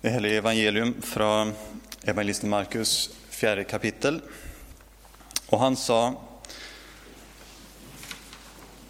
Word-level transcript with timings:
Det 0.00 0.10
heliga 0.10 0.38
evangelium 0.38 0.94
från 1.02 1.52
evangelisten 2.02 2.50
Markus, 2.50 3.10
fjärde 3.30 3.64
kapitel. 3.64 4.20
Och 5.46 5.60
han 5.60 5.76
sa, 5.76 6.14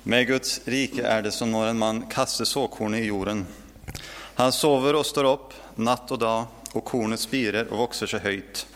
med 0.02 0.26
Guds 0.26 0.60
rike 0.64 1.02
är 1.02 1.22
det 1.22 1.30
som 1.30 1.52
när 1.52 1.66
en 1.66 1.78
man 1.78 2.06
kastar 2.06 2.44
såkornet 2.44 3.00
i 3.00 3.04
jorden. 3.04 3.46
Han 4.34 4.52
sover 4.52 4.94
och 4.94 5.06
står 5.06 5.24
upp 5.24 5.52
natt 5.74 6.10
och 6.10 6.18
dag, 6.18 6.46
och 6.72 6.84
kornet 6.84 7.20
spirer 7.20 7.72
och 7.72 7.80
växer 7.80 8.06
sig 8.06 8.20
höjt. 8.20 8.66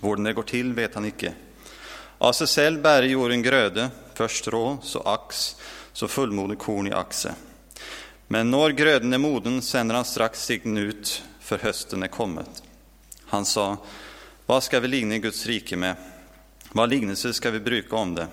Hur 0.00 0.16
det 0.16 0.32
går 0.32 0.42
till 0.42 0.74
vet 0.74 0.94
han 0.94 1.04
icke. 1.04 1.32
Av 2.18 2.32
sig 2.32 2.46
själv 2.46 2.82
bär 2.82 3.02
jorden 3.02 3.42
gröde, 3.42 3.90
först 4.14 4.36
strå, 4.36 4.78
så 4.82 5.00
ax, 5.00 5.56
så 5.92 6.08
fullmodig 6.08 6.58
korn 6.58 6.86
i 6.86 6.92
axe. 6.92 7.34
Men 8.26 8.50
när 8.50 8.70
gröden 8.70 9.12
är 9.12 9.18
moden 9.18 9.62
sänder 9.62 9.94
han 9.94 10.04
strax 10.04 10.44
sign 10.44 10.78
ut, 10.78 11.22
för 11.48 11.58
hösten 11.58 12.02
är 12.02 12.08
kommet. 12.08 12.62
Han 13.24 13.44
sa, 13.44 13.76
vad 14.46 14.62
ska 14.62 14.80
vi 14.80 14.88
ligna 14.88 15.14
i 15.14 15.18
Guds 15.18 15.46
rike 15.46 15.76
med? 15.76 15.96
Vad 16.72 16.90
lignelse 16.90 17.32
ska 17.32 17.50
vi 17.50 17.60
bruka 17.60 17.96
om 17.96 18.14
det? 18.14 18.26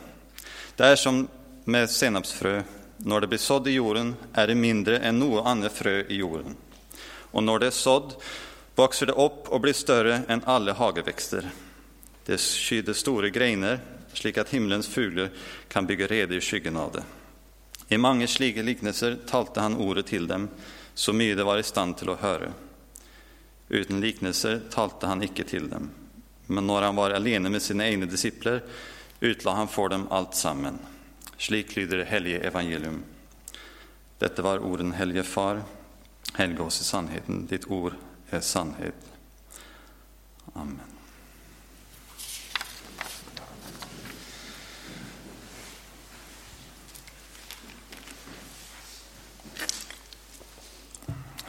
Det 0.75 0.83
är 0.83 0.95
som 0.95 1.27
med 1.63 1.89
senapsfrö. 1.89 2.63
När 2.97 3.21
det 3.21 3.27
blir 3.27 3.39
sådd 3.39 3.67
i 3.67 3.71
jorden 3.71 4.15
är 4.33 4.47
det 4.47 4.55
mindre 4.55 4.99
än 4.99 5.19
något 5.19 5.45
annat 5.45 5.73
frö 5.73 6.03
i 6.09 6.15
jorden. 6.15 6.55
Och 7.07 7.43
när 7.43 7.59
det 7.59 7.67
är 7.67 7.71
sådd 7.71 8.13
växer 8.75 9.05
det 9.05 9.13
upp 9.13 9.49
och 9.49 9.61
blir 9.61 9.73
större 9.73 10.21
än 10.27 10.41
alla 10.45 10.73
hageväxter. 10.73 11.49
Det 12.25 12.41
skyder 12.41 12.93
stora 12.93 13.29
greiner, 13.29 13.79
slik 14.13 14.37
att 14.37 14.49
himlens 14.49 14.87
fuglar 14.87 15.29
kan 15.67 15.85
bygga 15.85 16.07
rede 16.07 16.35
i 16.35 16.41
skyggen 16.41 16.77
av 16.77 16.91
det. 16.91 17.03
I 17.87 17.97
många 17.97 18.27
slike 18.27 18.63
liknelser 18.63 19.17
talte 19.27 19.59
han 19.59 19.77
ordet 19.77 20.05
till 20.05 20.27
dem, 20.27 20.49
så 20.93 21.13
mycket 21.13 21.37
de 21.37 21.43
var 21.43 21.57
i 21.57 21.63
stand 21.63 21.97
till 21.97 22.09
att 22.09 22.19
höra. 22.19 22.53
Utan 23.69 24.01
liknelser 24.01 24.61
talte 24.69 25.07
han 25.07 25.23
icke 25.23 25.43
till 25.43 25.69
dem. 25.69 25.89
Men 26.47 26.67
när 26.67 26.81
han 26.81 26.95
var 26.95 27.11
alene 27.11 27.49
med 27.49 27.61
sina 27.61 27.87
egna 27.87 28.05
discipler, 28.05 28.63
utlade 29.19 29.57
han 29.57 29.67
för 29.67 29.89
dem 29.89 30.07
allt 30.09 30.35
samman. 30.35 30.79
Slik 31.37 31.75
lyder 31.75 31.97
det 31.97 32.05
helige 32.05 32.39
evangelium. 32.39 33.03
Detta 34.17 34.41
var 34.41 34.59
orden 34.59 34.91
Helge 34.91 35.23
Far, 35.23 35.63
helge 36.33 36.61
oss 36.61 36.81
i 36.81 36.83
sannheten, 36.83 37.45
ditt 37.45 37.67
ord 37.67 37.93
är 38.29 38.39
sannhet. 38.39 38.95
Amen. 40.53 40.79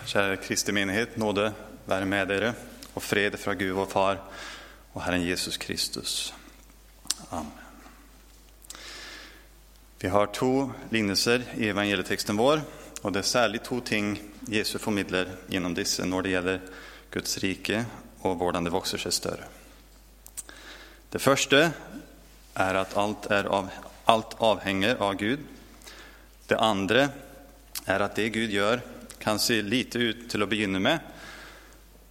Kära 0.05 0.37
Kristi 0.37 0.73
menighet, 0.73 1.17
nåde 1.17 1.53
vare 1.87 2.05
med 2.05 2.31
er 2.31 2.53
och 2.95 3.03
fred 3.03 3.39
från 3.39 3.59
Gud 3.59 3.75
vår 3.75 3.87
Far 3.87 4.23
och 4.93 5.03
Herren 5.03 5.23
Jesus 5.23 5.57
Kristus. 5.57 6.35
Amen. 7.29 7.53
Vi 9.99 10.09
har 10.09 10.27
två 10.27 10.71
lignelser 10.91 11.45
i 11.57 11.69
evangelietexten 11.69 12.37
vår, 12.37 12.61
och 13.03 13.13
det 13.13 13.19
är 13.19 13.23
särskilt 13.23 13.65
två 13.65 13.81
ting 13.81 14.23
Jesus 14.41 14.83
förmedlar 14.83 15.29
genom 15.47 15.75
dessa 15.75 16.05
när 16.05 16.23
det 16.23 16.29
gäller 16.29 16.61
Guds 17.11 17.39
rike 17.39 17.85
och 18.21 18.39
hur 18.39 18.65
det 18.65 18.71
växer 18.71 18.99
sig 18.99 19.13
större. 19.13 19.45
Det 21.11 21.19
första 21.19 21.71
är 22.55 22.75
att 22.75 22.97
allt, 22.97 23.27
är 23.27 23.45
av, 23.45 23.69
allt 24.05 24.35
avhänger 24.39 24.95
av 24.95 25.15
Gud. 25.15 25.39
Det 26.47 26.59
andra 26.59 27.09
är 27.85 28.01
att 28.01 28.15
det 28.15 28.29
Gud 28.29 28.51
gör 28.51 28.81
kan 29.19 29.39
se 29.39 29.63
lite 29.63 29.99
ut 29.99 30.31
till 30.31 30.43
att 30.43 30.49
begynna 30.49 30.79
med, 30.79 30.99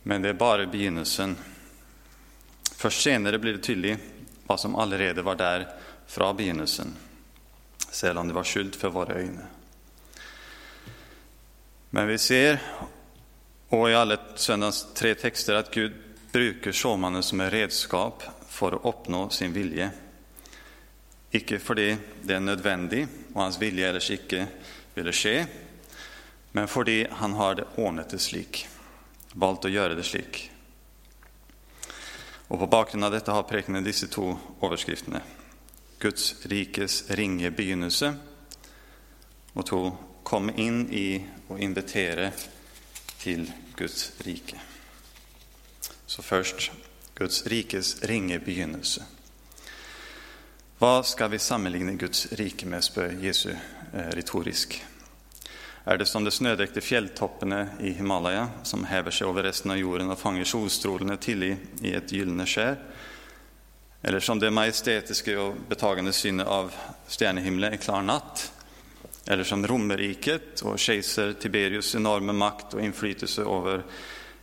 men 0.08 0.22
det 0.22 0.30
är 0.30 0.34
bara 0.34 0.66
begynnelsen. 0.66 1.38
Först 2.76 3.02
senare 3.02 3.40
blir 3.40 3.54
det 3.54 3.60
tydligt 3.60 4.00
vad 4.48 4.60
som 4.60 4.76
allerede 4.76 5.22
var 5.22 5.36
där 5.36 5.68
från 6.08 6.38
begynnelsen, 6.38 6.96
selv 7.90 8.20
om 8.20 8.28
det 8.28 8.34
var 8.34 8.44
skjult 8.44 8.76
för 8.76 8.90
våra 8.90 9.14
ögon. 9.14 9.40
Men 11.90 12.08
vi 12.08 12.18
ser, 12.18 12.62
och 13.70 13.90
i 13.90 13.94
alla 13.96 14.18
söndagens 14.36 14.88
tre 14.94 15.16
texter, 15.16 15.56
att 15.56 15.74
Gud 15.74 15.94
brukar 16.32 16.72
såmannen 16.72 17.24
som 17.24 17.42
ett 17.42 17.54
redskap 17.54 18.24
för 18.48 18.72
att 18.72 18.86
uppnå 18.86 19.30
sin 19.30 19.54
vilja. 19.54 19.90
Icke 21.32 21.60
fordi 21.60 21.98
det 22.22 22.34
är 22.34 22.40
nödvändigt 22.40 23.10
och 23.34 23.42
hans 23.42 23.62
vilja 23.62 23.90
ellers 23.90 24.12
icke 24.12 24.48
ville 24.94 25.12
ske, 25.12 25.46
men 26.52 26.68
fordi 26.68 27.08
han 27.12 27.34
har 27.34 27.56
det 27.56 27.66
ordnet 27.76 28.10
det 28.10 28.20
slik, 28.20 28.68
valt 29.36 29.66
att 29.66 29.72
göra 29.72 29.96
det 29.96 30.04
slik. 30.04 30.52
Och 32.48 32.60
på 32.60 32.68
bakgrund 32.68 33.04
av 33.04 33.12
detta 33.12 33.32
har 33.32 33.44
prekenen 33.44 33.84
dessa 33.84 34.08
två 34.08 34.38
overskriftene. 34.60 35.22
Guds 36.00 36.46
rikes 36.46 37.10
ringe 37.10 37.52
begynnelse 37.52 38.16
och 39.54 39.66
to 39.66 39.98
kom 40.24 40.50
in 40.50 40.92
i 40.92 41.26
och 41.48 41.60
invitera 41.60 42.32
till 43.18 43.52
Guds 43.76 44.12
rike. 44.18 44.60
Så 46.06 46.22
först 46.22 46.72
Guds 47.16 47.48
rikes 47.48 48.04
ringe 48.04 48.40
begynnelse. 48.40 49.04
Vad 50.78 51.06
ska 51.06 51.28
vi 51.28 51.40
sammenligne 51.40 51.94
Guds 51.94 52.32
rike 52.32 52.66
med, 52.66 52.84
spør 52.84 53.18
Jesu 53.22 53.52
eh, 53.94 54.00
retorisk. 54.00 54.86
Är 55.88 55.98
det 55.98 56.06
som 56.06 56.24
de 56.24 56.32
snödekte 56.32 56.82
fjälltoppene 56.82 57.68
i 57.80 57.92
Himalaya 57.92 58.48
som 58.64 58.84
häver 58.84 59.12
sig 59.12 59.28
över 59.28 59.44
resten 59.44 59.72
av 59.72 59.78
jorden 59.78 60.12
och 60.12 60.20
fångar 60.20 60.44
solstrålarna 60.44 61.18
till 61.18 61.44
i, 61.44 61.58
i 61.82 61.94
ett 61.94 62.12
gyllene 62.12 62.46
skär? 62.46 62.78
Eller 64.02 64.20
som 64.20 64.40
det 64.40 64.52
majestätiska 64.52 65.42
och 65.42 65.56
betagande 65.70 66.14
synet 66.14 66.48
av 66.48 66.74
stjärnehimlen 67.08 67.74
i 67.74 67.78
klar 67.78 68.02
natt? 68.02 68.54
Eller 69.26 69.44
som 69.44 69.68
romerriket 69.68 70.62
och 70.62 70.80
kejsar 70.80 71.34
Tiberius 71.34 71.96
enorma 71.96 72.34
makt 72.34 72.74
och 72.74 72.82
inflytelse 72.82 73.42
över 73.42 73.84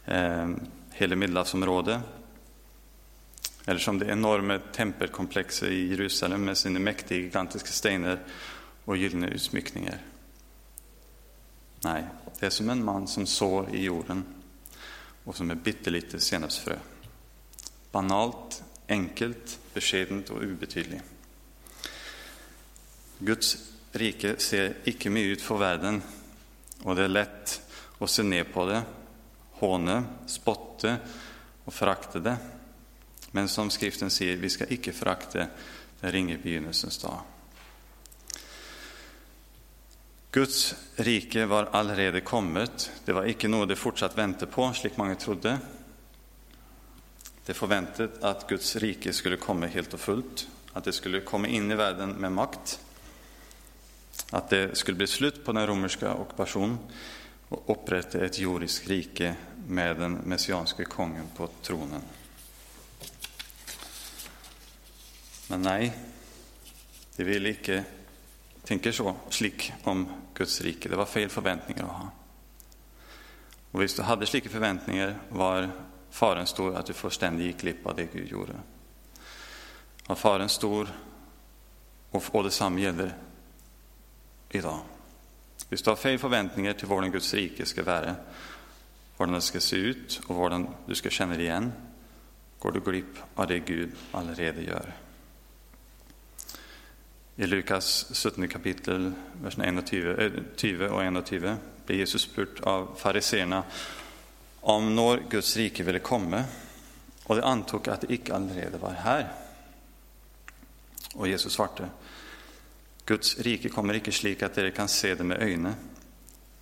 eh, 0.04 0.50
hela 0.92 1.16
Medelhavsområdet? 1.16 2.00
Eller 3.66 3.80
som 3.80 3.98
det 3.98 4.06
enorma 4.06 4.58
tempelkomplexet 4.58 5.68
i 5.68 5.90
Jerusalem 5.90 6.44
med 6.44 6.58
sina 6.58 6.78
mäktiga 6.78 7.18
gigantiska 7.18 7.70
stenar 7.70 8.18
och 8.84 8.96
gyllene 8.96 9.28
utsmyckningar? 9.28 9.98
Nej, 11.84 12.04
det 12.38 12.46
är 12.46 12.50
som 12.50 12.70
en 12.70 12.84
man 12.84 13.08
som 13.08 13.26
sår 13.26 13.74
i 13.74 13.82
jorden 13.82 14.24
och 15.24 15.36
som 15.36 15.50
är 15.50 15.54
bitterlite 15.54 16.20
senapsfrö. 16.20 16.76
Banalt, 17.90 18.62
enkelt, 18.88 19.58
beskedent 19.74 20.30
och 20.30 20.42
obetydligt. 20.42 21.04
Guds 23.18 23.58
rike 23.92 24.36
ser 24.38 24.76
icke 24.84 25.10
mycket 25.10 25.38
ut 25.38 25.42
för 25.42 25.58
världen 25.58 26.02
och 26.82 26.96
det 26.96 27.04
är 27.04 27.08
lätt 27.08 27.62
att 27.98 28.10
se 28.10 28.22
ner 28.22 28.44
på 28.44 28.66
det, 28.66 28.82
håne, 29.50 30.04
spotte 30.26 30.96
och 31.64 31.74
förakta 31.74 32.18
det. 32.18 32.36
Men 33.30 33.48
som 33.48 33.70
skriften 33.70 34.10
säger, 34.10 34.36
vi 34.36 34.50
ska 34.50 34.66
icke 34.68 34.92
förakta 34.92 35.46
den 36.00 36.12
ringe 36.12 36.38
begynnelsens 36.38 36.98
dag. 36.98 37.20
Guds 40.32 40.74
rike 40.96 41.46
var 41.46 41.68
allerede 41.72 42.20
kommet. 42.20 42.90
Det 43.04 43.12
var 43.12 43.26
icke 43.26 43.48
något 43.48 43.68
det 43.68 43.76
fortsatt 43.76 44.18
vänta 44.18 44.46
på, 44.46 44.72
slik 44.72 44.96
många 44.96 45.14
trodde. 45.14 45.58
Det 47.46 47.54
förväntat 47.54 48.22
att 48.22 48.48
Guds 48.48 48.76
rike 48.76 49.12
skulle 49.12 49.36
komma 49.36 49.66
helt 49.66 49.94
och 49.94 50.00
fullt, 50.00 50.48
att 50.72 50.84
det 50.84 50.92
skulle 50.92 51.20
komma 51.20 51.48
in 51.48 51.70
i 51.70 51.74
världen 51.74 52.10
med 52.10 52.32
makt, 52.32 52.80
att 54.30 54.50
det 54.50 54.78
skulle 54.78 54.96
bli 54.96 55.06
slut 55.06 55.44
på 55.44 55.52
den 55.52 55.66
romerska 55.66 56.14
ockupationen 56.14 56.78
och 57.48 57.62
upprätta 57.66 58.24
ett 58.24 58.38
jordiskt 58.38 58.88
rike 58.88 59.34
med 59.68 59.96
den 59.96 60.12
messianske 60.12 60.84
kungen 60.84 61.26
på 61.36 61.48
tronen. 61.62 62.02
Men 65.48 65.62
nej, 65.62 65.92
det 67.16 67.24
ville 67.24 67.48
icke 67.48 67.84
tänker 68.64 68.92
så, 68.92 69.16
slik 69.28 69.72
om 69.84 70.08
Guds 70.34 70.60
rike. 70.60 70.88
Det 70.88 70.96
var 70.96 71.06
fel 71.06 71.28
förväntningar 71.28 71.84
att 71.84 71.90
ha. 71.90 72.10
Och 73.70 73.80
om 73.80 73.86
du 73.96 74.02
hade 74.02 74.26
slika 74.26 74.48
förväntningar 74.48 75.18
var 75.28 75.70
faren 76.10 76.46
stor 76.46 76.76
att 76.76 76.86
du 76.86 77.10
ständigt 77.10 77.46
gick 77.46 77.60
glipp 77.60 77.86
av 77.86 77.96
det 77.96 78.12
Gud 78.12 78.28
gjorde. 78.28 78.52
Var 80.06 80.16
faren 80.16 80.48
stor 80.48 80.88
och, 82.10 82.44
detsamma 82.44 82.80
gäller 82.80 83.14
idag. 84.50 84.80
Om 85.70 85.78
du 85.84 85.90
har 85.90 85.96
fel 85.96 86.18
förväntningar 86.18 86.72
till 86.72 86.88
hur 86.88 87.08
Guds 87.08 87.34
rike 87.34 87.66
ska 87.66 87.82
vara, 87.82 88.14
hur 89.18 89.26
den 89.26 89.42
ska 89.42 89.60
se 89.60 89.76
ut 89.76 90.20
och 90.26 90.36
hur 90.36 90.66
du 90.86 90.94
ska 90.94 91.10
känna 91.10 91.36
det 91.36 91.42
igen, 91.42 91.72
går 92.58 92.72
du 92.72 92.80
glipp 92.80 93.16
av 93.34 93.46
det 93.46 93.58
Gud 93.58 93.92
allerede 94.12 94.62
gör. 94.62 94.92
I 97.36 97.46
Lukas 97.46 98.06
17 98.12 98.48
kapitel, 98.48 99.12
vers 99.42 99.54
20 100.56 100.88
och 100.88 101.02
21 101.02 101.44
eh, 101.44 101.56
blir 101.86 101.96
Jesus 101.96 102.22
spurt 102.22 102.60
av 102.60 102.96
fariseerna 102.96 103.64
om 104.60 104.94
når 104.96 105.22
Guds 105.30 105.56
rike 105.56 105.82
ville 105.82 105.98
komme, 105.98 106.44
og 107.24 107.36
de 107.36 107.42
antok 107.42 107.88
at 107.88 108.04
det 108.04 108.18
ikke 108.18 108.34
allerede 108.36 108.80
var 108.80 108.98
her. 109.00 109.24
Og 111.14 111.28
Jesus 111.30 111.56
svarte, 111.56 111.88
Guds 113.06 113.38
rike 113.40 113.72
kommer 113.72 113.96
ikke 113.96 114.12
slik 114.12 114.42
at 114.44 114.54
dere 114.56 114.74
kan 114.76 114.88
se 114.88 115.14
det 115.14 115.26
med 115.26 115.40
øyne. 115.42 115.72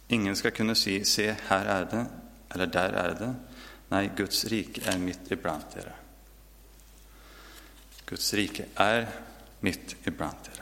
Ingen 0.09 0.37
skal 0.37 0.55
kunne 0.55 0.75
si, 0.75 1.01
se, 1.05 1.27
her 1.49 1.67
er 1.67 1.85
det, 1.91 2.07
eller 2.55 2.67
der 2.67 2.97
er 3.03 3.19
det. 3.19 3.33
Nei, 3.91 4.07
Guds 4.17 4.47
rike 4.47 4.87
er 4.87 5.03
midt 5.03 5.35
iblant 5.35 5.75
dere. 5.75 5.93
Guds 8.07 8.33
rike 8.35 8.71
er 8.79 9.07
midt 9.61 9.97
iblant 10.07 10.47
dere. 10.47 10.60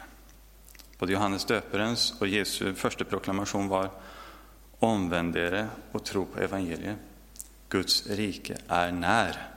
Både 0.99 1.12
Johannes 1.12 1.45
Döparens 1.45 2.15
och 2.21 2.29
Jesu 2.29 2.75
första 2.75 3.05
proklamation 3.05 3.69
var 3.69 3.91
”Omvänd 4.79 5.37
er 5.37 5.69
och 5.93 6.05
tro 6.05 6.27
på 6.27 6.41
evangeliet. 6.41 6.97
Guds 7.69 8.06
rike 8.06 8.56
är 8.69 8.93
när.” 8.93 9.49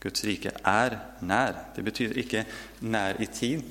Guds 0.00 0.24
rike 0.24 0.50
är 0.62 0.98
när. 1.18 1.64
Det 1.74 1.82
betyder 1.82 2.18
icke 2.18 2.46
när 2.78 3.22
i 3.22 3.26
tid, 3.26 3.62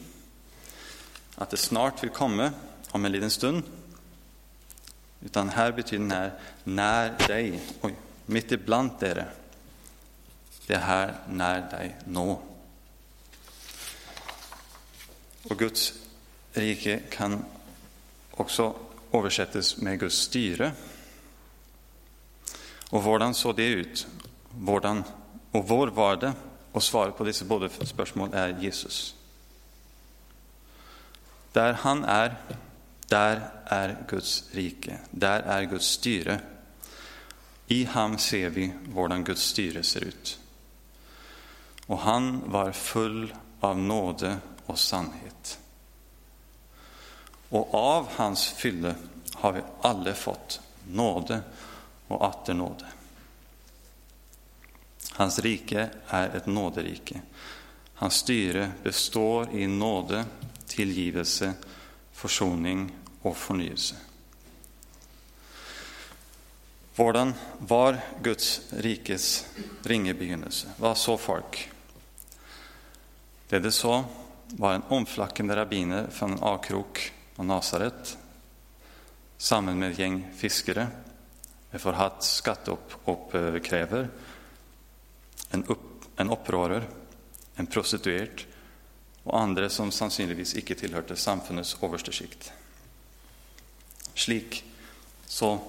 att 1.35 1.49
det 1.49 1.57
snart 1.57 2.03
vill 2.03 2.09
komma, 2.09 2.51
om 2.91 3.05
en 3.05 3.11
liten 3.11 3.29
stund. 3.29 3.63
Utan 5.21 5.49
här 5.49 5.71
betyder 5.71 6.03
när, 6.03 6.31
när 6.63 7.27
dig. 7.27 7.61
Oj, 7.81 7.95
mitt 8.25 8.51
ibland 8.51 8.91
är 8.99 9.25
Det 10.67 10.73
är 10.73 10.79
här, 10.79 11.15
när 11.29 11.71
dig 11.71 11.95
nå. 12.05 12.41
Och 15.43 15.59
Guds 15.59 16.00
rike 16.53 16.99
kan 17.09 17.45
också 18.31 18.75
översättas 19.11 19.77
med 19.77 19.99
Guds 19.99 20.15
styre. 20.15 20.71
Och 22.89 23.01
hvordan 23.01 23.33
såg 23.33 23.55
det 23.55 23.67
ut? 23.67 24.07
Hvordan, 24.51 25.03
och 25.51 25.63
hvor 25.63 25.87
var 25.87 26.15
det? 26.15 26.33
och 26.71 26.83
svaret 26.83 27.17
på 27.17 27.23
dessa 27.23 27.45
båda 27.45 27.69
spörsmål 27.69 28.29
är 28.33 28.59
Jesus. 28.59 29.15
Där 31.51 31.73
han 31.73 32.03
är, 32.03 32.35
där 33.07 33.49
är 33.65 33.97
Guds 34.07 34.43
rike. 34.51 34.99
där 35.11 35.39
är 35.39 35.63
Guds 35.63 35.85
styre. 35.85 36.39
I 37.67 37.83
ham 37.83 38.17
ser 38.17 38.49
vi 38.49 38.73
hvordan 38.93 39.23
Guds 39.23 39.41
styre 39.41 39.83
ser 39.83 40.03
ut. 40.03 40.39
Och 41.85 41.99
han 41.99 42.41
var 42.45 42.71
full 42.71 43.35
av 43.59 43.77
nåde 43.77 44.37
och 44.65 44.79
sannhet 44.79 45.59
och 47.51 47.73
av 47.73 48.07
hans 48.11 48.49
fylle 48.49 48.95
har 49.33 49.51
vi 49.51 49.61
alla 49.81 50.13
fått 50.13 50.61
nåde 50.87 51.41
och 52.07 52.25
atter 52.25 52.53
nåde. 52.53 52.85
Hans 55.11 55.39
rike 55.39 55.89
är 56.07 56.35
ett 56.35 56.45
nåderike. 56.45 57.21
Hans 57.93 58.13
styre 58.13 58.71
består 58.83 59.49
i 59.51 59.67
nåde, 59.67 60.25
tillgivelse, 60.67 61.53
försoning 62.11 62.91
och 63.21 63.37
förnyelse. 63.37 63.95
Hvordan 66.95 67.33
var 67.57 67.99
Guds 68.21 68.61
rikes 68.69 69.45
ringe 69.83 70.13
begynnelse? 70.13 70.67
Hva 70.77 70.95
så 70.95 71.17
folk? 71.17 71.69
Det 73.49 73.59
de 73.59 73.71
såg 73.71 74.03
var 74.47 74.73
en 74.73 74.83
omflackande 74.87 75.55
rabbiner 75.55 76.07
från 76.11 76.33
en 76.33 76.39
avkrok 76.39 77.11
av 77.41 77.45
Nasaret 77.45 78.17
sammen 79.37 79.79
med 79.79 79.95
et 79.95 79.99
gjeng 80.03 80.19
fiskere, 80.37 80.85
en 81.71 81.81
forhatt 81.81 82.21
skatteoppkrever, 82.21 84.03
eh, 84.03 85.55
en, 85.57 85.63
upp, 85.65 86.05
en 86.21 86.29
opprører, 86.29 86.85
en 87.55 87.67
prostituerad 87.67 88.43
och 89.23 89.39
andra 89.39 89.69
som 89.69 89.91
sannolikt 89.91 90.53
ikke 90.57 90.75
tillhörde 90.75 91.15
samfundets 91.15 91.73
øverste 91.81 92.11
skikt. 92.13 92.51
Slik 94.13 94.63
så 95.25 95.59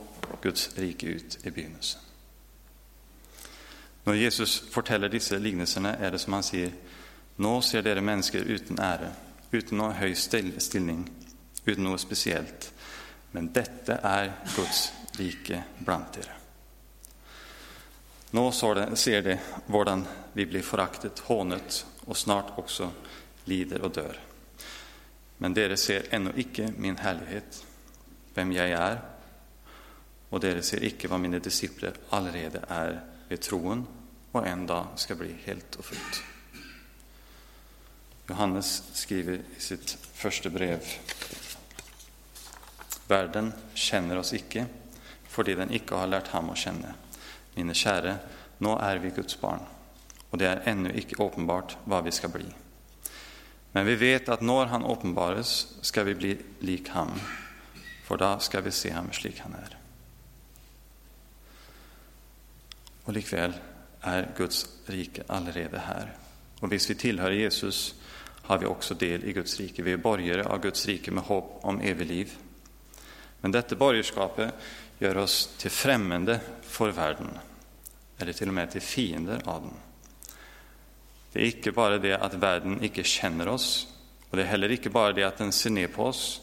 Guds 0.43 0.77
rike 0.77 1.07
ut 1.07 1.39
i 1.43 1.51
begynnelsen. 1.51 2.01
När 4.05 4.15
Jesus 4.15 4.61
forteller 4.71 5.09
dessa 5.09 5.39
lignelsene, 5.39 5.97
är 5.97 6.11
det 6.11 6.19
som 6.19 6.33
han 6.33 6.43
säger, 6.43 6.73
nå 7.37 7.63
ser 7.63 7.83
dere 7.83 8.01
mennesker 8.01 8.41
uten 8.41 8.81
ære, 8.81 9.13
uten 9.53 9.79
noe 9.79 9.93
høy 9.93 10.15
stilling, 10.15 11.07
utan 11.64 11.85
något 11.85 12.00
speciellt, 12.00 12.73
Men 13.31 13.53
detta 13.53 13.97
är 13.97 14.32
Guds 14.56 14.93
rike 15.12 15.64
bland 15.79 16.05
er. 16.19 16.37
Nå 18.31 18.53
ser 18.53 19.23
de 19.23 19.38
hur 19.67 20.05
vi 20.32 20.47
blir 20.47 20.62
föraktet, 20.62 21.19
hånet 21.19 21.87
och 22.05 22.17
snart 22.17 22.59
också 22.59 22.91
lider 23.44 23.81
och 23.81 23.91
dör. 23.91 24.20
Men 25.38 25.55
dere 25.55 25.76
ser 25.76 26.06
ännu 26.11 26.32
icke 26.37 26.73
min 26.76 26.97
härlighet, 26.97 27.67
vem 28.35 28.53
jag 28.53 28.69
är 28.69 29.00
och 30.29 30.41
dere 30.41 30.62
ser 30.62 30.85
icke 30.85 31.08
vad 31.08 31.20
mina 31.20 31.38
discipler 31.38 31.93
allerede 32.08 32.65
är 32.69 33.00
vid 33.29 33.41
troen 33.41 33.87
och 34.32 34.47
en 34.47 34.67
dag 34.67 34.87
ska 34.97 35.15
bli 35.15 35.37
helt 35.44 35.75
och 35.75 35.85
fullt. 35.85 36.23
Johannes 38.26 38.82
skriver 38.93 39.41
i 39.56 39.61
sitt 39.61 39.99
första 40.12 40.50
brev 40.50 40.81
Verden 43.12 43.53
kjenner 43.75 44.20
oss 44.23 44.32
ikke 44.37 44.67
fordi 45.32 45.55
den 45.56 45.73
ikke 45.73 45.97
har 45.97 46.11
lært 46.12 46.32
ham 46.35 46.50
å 46.53 46.56
kjenne. 46.59 46.93
Mine 47.55 47.76
kjære, 47.76 48.19
nå 48.64 48.75
er 48.85 49.00
vi 49.00 49.12
Guds 49.17 49.38
barn, 49.41 49.62
og 50.31 50.41
det 50.41 50.49
er 50.49 50.67
ennå 50.69 50.93
ikke 50.97 51.20
åpenbart 51.25 51.79
hva 51.88 52.03
vi 52.05 52.12
skal 52.12 52.32
bli. 52.35 52.49
Men 53.73 53.88
vi 53.88 53.97
vet 53.97 54.29
at 54.29 54.44
når 54.44 54.67
Han 54.67 54.85
åpenbares, 54.85 55.79
skal 55.82 56.05
vi 56.05 56.14
bli 56.14 56.32
lik 56.61 56.88
ham, 56.93 57.14
for 58.05 58.20
da 58.20 58.38
skal 58.38 58.64
vi 58.67 58.70
se 58.70 58.91
ham 58.93 59.09
slik 59.12 59.41
han 59.41 59.55
er. 59.56 59.76
Og 63.06 63.15
likevel 63.17 63.55
er 64.05 64.29
Guds 64.37 64.67
rike 64.88 65.25
allerede 65.29 65.81
her. 65.81 66.12
Og 66.61 66.69
hvis 66.69 66.91
vi 66.91 66.94
tilhører 66.94 67.41
Jesus, 67.41 67.94
har 68.43 68.58
vi 68.58 68.67
også 68.67 68.94
del 68.94 69.25
i 69.25 69.32
Guds 69.32 69.58
rike. 69.61 69.82
Vi 69.82 69.93
er 69.93 70.03
borgere 70.03 70.47
av 70.47 70.61
Guds 70.62 70.87
rike 70.87 71.11
med 71.11 71.23
håp 71.23 71.65
om 71.65 71.81
evig 71.81 72.06
liv. 72.06 72.37
Men 73.43 73.53
detta 73.53 73.77
borgerskapet 73.77 74.55
gör 74.99 75.17
oss 75.17 75.55
till 75.59 75.71
främmande 75.71 76.41
för 76.62 76.91
världen, 76.91 77.39
eller 78.19 78.32
till 78.32 78.49
och 78.49 78.55
med 78.55 78.70
till 78.70 78.82
fiender 78.82 79.41
av 79.44 79.63
den. 79.63 79.75
Det 81.32 81.41
är 81.41 81.46
inte 81.56 81.72
bara 81.72 81.99
det 81.99 82.15
att 82.15 82.34
världen 82.34 82.84
inte 82.84 83.03
känner 83.03 83.49
oss, 83.49 83.87
och 84.31 84.37
det 84.37 84.43
är 84.43 84.46
heller 84.46 84.72
inte 84.72 84.91
bara 84.91 85.13
det 85.13 85.25
att 85.25 85.39
den 85.39 85.53
ser 85.53 85.70
ner 85.70 85.89
på 85.89 86.05
oss, 86.05 86.41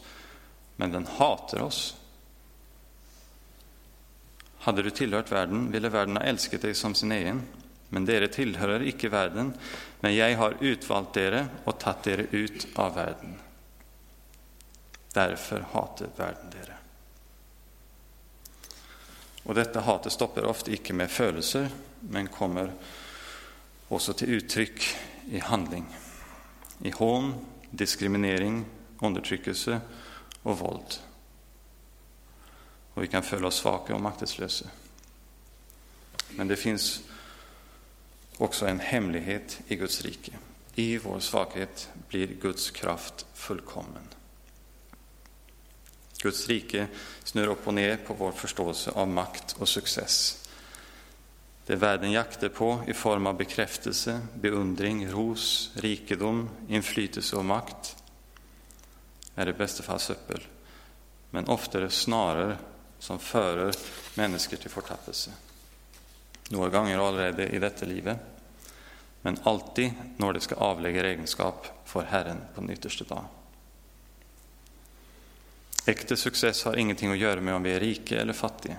men 0.76 0.92
den 0.92 1.06
hatar 1.06 1.62
oss. 1.62 1.96
Hade 4.58 4.84
du 4.84 4.90
tillhört 4.90 5.32
världen, 5.32 5.72
ville 5.72 5.90
världen 5.90 6.18
ha 6.18 6.24
älskat 6.24 6.62
dig 6.62 6.74
som 6.74 6.96
sin 6.96 7.12
egen. 7.12 7.42
Men 7.90 8.06
dere 8.06 8.28
tillhör 8.28 8.84
icke 8.84 9.10
världen, 9.10 9.54
men 10.00 10.16
jag 10.16 10.38
har 10.38 10.58
utvalt 10.60 11.14
dere 11.14 11.48
och 11.64 11.80
tagit 11.80 12.04
dere 12.04 12.26
ut 12.32 12.68
av 12.76 12.96
världen. 12.96 13.40
Därför 15.14 15.66
hatar 15.72 16.08
världen 16.16 16.50
dere. 16.52 16.79
Og 19.50 19.58
dette 19.58 19.82
hatet 19.82 20.14
stopper 20.14 20.46
ofte 20.46 20.74
ikke 20.76 20.94
med 20.94 21.10
følelser, 21.10 21.72
men 22.14 22.30
kommer 22.30 22.70
også 23.90 24.14
til 24.14 24.36
uttrykk 24.38 24.84
i 25.34 25.42
handling. 25.42 25.88
I 26.86 26.92
hån, 26.94 27.34
diskriminering, 27.72 28.62
undertrykkelse 29.02 29.80
og 30.44 30.60
vold. 30.60 31.00
Og 32.94 33.02
vi 33.02 33.10
kan 33.10 33.26
føle 33.26 33.50
oss 33.50 33.64
svake 33.64 33.94
og 33.96 34.04
maktesløse. 34.06 34.70
Men 36.38 36.48
det 36.48 36.60
fins 36.62 37.02
også 38.38 38.70
en 38.70 38.84
hemmelighet 38.86 39.60
i 39.68 39.80
Guds 39.82 40.04
rike. 40.06 40.38
I 40.78 40.98
vår 41.02 41.20
svakhet 41.26 41.90
blir 42.08 42.38
Guds 42.42 42.70
kraft 42.72 43.26
fullkommen. 43.34 44.19
Guds 46.22 46.48
rike 46.48 46.88
snurrar 47.24 47.48
upp 47.48 47.68
och 47.68 47.74
ner 47.74 47.98
på 47.98 48.14
vår 48.14 48.32
förståelse 48.32 48.92
av 48.92 49.08
makt 49.08 49.56
och 49.60 49.70
success. 49.70 50.46
Det 51.66 51.76
världen 51.76 52.12
jaktar 52.12 52.50
på 52.50 52.84
i 52.88 52.94
form 52.94 53.28
av 53.28 53.38
bekräftelse, 53.38 54.22
beundring, 54.36 55.12
ros, 55.12 55.72
rikedom, 55.76 56.50
inflytelse 56.68 57.36
och 57.36 57.46
makt, 57.46 57.96
är 59.36 59.50
i 59.50 59.54
bästa 59.54 59.84
fall 59.84 60.00
söppel, 60.00 60.44
men 61.30 61.48
oftare 61.48 61.90
snarare 61.90 62.58
som 63.00 63.20
förer 63.20 63.76
människor 64.16 64.58
till 64.58 64.70
fortappelse 64.70 65.32
Några 66.50 66.70
gånger 66.70 67.08
allerede 67.08 67.48
i 67.48 67.60
detta 67.60 67.86
livet, 67.86 68.18
men 69.22 69.38
alltid 69.44 69.92
när 70.18 70.34
det 70.34 70.40
ska 70.40 70.56
avlägga 70.56 71.06
egenskap 71.06 71.68
får 71.86 72.02
Herren 72.02 72.38
på 72.56 72.62
den 72.62 72.70
yttersta 72.70 73.04
dagen. 73.04 73.26
Äkta 75.90 76.16
success 76.16 76.64
har 76.64 76.76
ingenting 76.76 77.12
att 77.12 77.18
göra 77.18 77.42
med 77.42 77.54
om 77.56 77.64
vi 77.64 77.74
är 77.74 77.80
rika 77.80 78.22
eller 78.22 78.34
fattiga, 78.34 78.78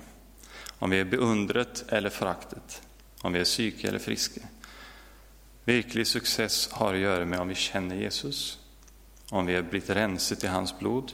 om 0.78 0.90
vi 0.90 1.00
är 1.00 1.04
beundret 1.04 1.84
eller 1.88 2.10
föraktet, 2.10 2.82
om 3.20 3.32
vi 3.32 3.40
är 3.40 3.44
psyke 3.44 3.88
eller 3.88 3.98
friska. 3.98 4.40
Verklig 5.64 6.06
success 6.06 6.68
har 6.72 6.94
att 6.94 7.00
göra 7.00 7.24
med 7.24 7.40
om 7.40 7.48
vi 7.48 7.54
känner 7.54 7.96
Jesus, 7.96 8.58
om 9.30 9.46
vi 9.46 9.54
har 9.54 9.62
blivit 9.62 9.90
renset 9.90 10.44
i 10.44 10.46
hans 10.46 10.78
blod 10.78 11.12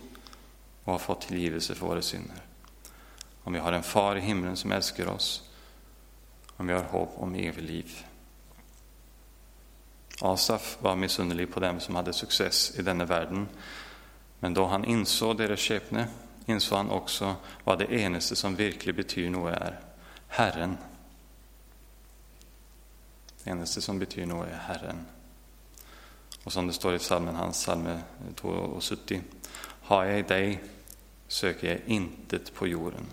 och 0.85 0.93
har 0.93 0.99
fått 0.99 1.21
tillgivelse 1.21 1.75
för 1.75 1.87
våra 1.87 2.03
synder. 2.03 2.41
Om 3.43 3.53
vi 3.53 3.59
har 3.59 3.73
en 3.73 3.83
far 3.83 4.17
i 4.17 4.21
himlen 4.21 4.57
som 4.57 4.73
älskar 4.73 5.07
oss, 5.07 5.51
om 6.57 6.67
vi 6.67 6.73
har 6.73 6.83
hopp 6.83 7.13
om 7.17 7.35
evigt 7.35 7.71
liv. 7.71 8.05
Asaf 10.21 10.79
var 10.81 10.97
missunderlig 10.97 11.53
på 11.53 11.61
dem 11.61 11.81
som 11.81 11.95
hade 11.95 12.13
success 12.13 12.79
i 12.79 12.83
denna 12.83 13.05
världen, 13.05 13.49
men 14.41 14.55
då 14.55 14.67
han 14.67 14.85
insåg 14.85 15.37
deras 15.37 15.61
skepnad 15.61 16.07
insåg 16.47 16.79
han 16.79 16.91
också 16.91 17.37
vad 17.65 17.79
det 17.79 17.93
enaste 17.93 18.37
som 18.37 18.57
verkligen 18.57 18.97
betyder 18.97 19.31
något 19.31 19.55
är, 19.55 19.81
Herren. 20.29 20.77
Det 23.45 23.51
enaste 23.51 23.81
som 23.81 23.99
betyder 23.99 24.27
något 24.27 24.49
är 24.49 24.59
Herren. 24.59 25.07
Och 26.45 26.53
som 26.53 26.67
det 26.67 26.73
står 26.73 26.95
i 26.95 26.99
psalmen 26.99 27.35
hans, 27.35 27.57
psalm 27.57 27.99
72. 28.37 29.21
Har 29.83 30.05
jag 30.05 30.27
dig 30.27 30.61
söker 31.29 31.69
jag 31.69 31.81
intet 31.87 32.55
på 32.55 32.67
jorden. 32.67 33.07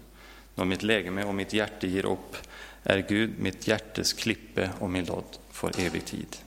När 0.56 0.66
mitt 0.66 0.84
lägeme 0.84 1.24
och 1.24 1.36
mitt 1.36 1.54
hjärta 1.54 1.88
ger 1.88 2.06
upp 2.06 2.38
är 2.84 2.98
Gud 2.98 3.40
mitt 3.40 3.68
hjärtes 3.68 4.14
klippe 4.14 4.72
och 4.80 4.90
min 4.90 5.06
lott 5.06 5.40
för 5.52 5.80
evig 5.80 6.06
tid. 6.06 6.38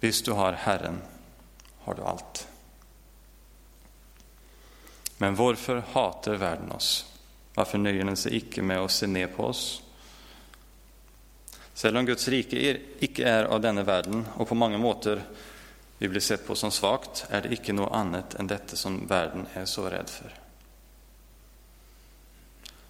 Visst 0.00 0.24
du 0.24 0.32
har 0.32 0.52
Herren 0.52 1.00
har 1.78 1.94
du 1.94 2.02
allt. 2.02 2.49
Men 5.20 5.34
varför 5.34 5.82
hatar 5.92 6.34
världen 6.34 6.72
oss? 6.72 7.12
Varför 7.54 7.78
nöjer 7.78 8.04
den 8.04 8.16
sig 8.16 8.36
icke 8.36 8.62
med 8.62 8.78
att 8.78 8.90
se 8.90 9.06
ner 9.06 9.26
på 9.26 9.44
oss? 9.44 9.82
Även 11.84 11.96
om 11.96 12.06
Guds 12.06 12.28
rike 12.28 12.56
er, 12.56 12.80
icke 12.98 13.28
är 13.28 13.44
av 13.44 13.60
denna 13.60 13.82
världen 13.82 14.26
och 14.34 14.48
på 14.48 14.54
många 14.54 14.78
måter 14.78 15.22
vi 15.98 16.08
blir 16.08 16.20
sett 16.20 16.46
på 16.46 16.54
som 16.54 16.70
svagt, 16.70 17.26
är 17.30 17.42
det 17.42 17.52
icke 17.52 17.72
något 17.72 17.92
annat 17.92 18.34
än 18.34 18.46
detta 18.46 18.76
som 18.76 19.06
världen 19.06 19.46
är 19.54 19.64
så 19.64 19.90
rädd 19.90 20.08
för. 20.08 20.34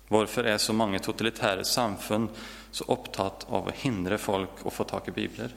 Varför 0.09 0.45
är 0.45 0.59
så 0.59 0.73
många 0.73 0.99
totalitära 0.99 1.65
samfund 1.65 2.29
så 2.71 2.85
upptatt 2.85 3.47
av 3.49 3.69
att 3.69 3.75
hindra 3.75 4.19
folk 4.19 4.51
att 4.65 4.73
få 4.73 4.85
tag 4.85 5.03
i 5.09 5.11
biblar? 5.11 5.51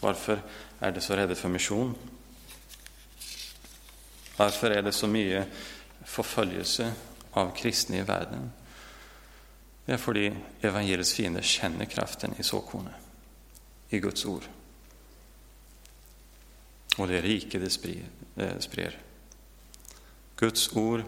Varför 0.00 0.42
är 0.78 0.92
de 0.92 1.00
så 1.00 1.16
rädda 1.16 1.34
för 1.34 1.48
mission? 1.48 1.94
Varför 4.36 4.70
är 4.70 4.82
det 4.82 4.92
så 4.92 5.06
mycket 5.06 5.48
förföljelse 6.04 6.92
av 7.30 7.56
kristna 7.56 7.96
i 7.96 8.02
världen? 8.02 8.52
Det 9.84 9.92
är 9.92 9.96
för 9.96 10.26
att 10.26 10.34
evangeliets 10.60 11.12
fiender 11.12 11.42
känner 11.42 11.84
kraften 11.84 12.34
i 12.38 12.42
såkornet, 12.42 12.94
i 13.88 13.98
Guds 13.98 14.24
ord. 14.24 14.42
Och 16.98 17.08
det 17.08 17.18
är 17.18 17.22
rike 17.22 17.58
det 17.58 17.70
sprer. 18.60 18.98
Guds 20.36 20.76
ord 20.76 21.02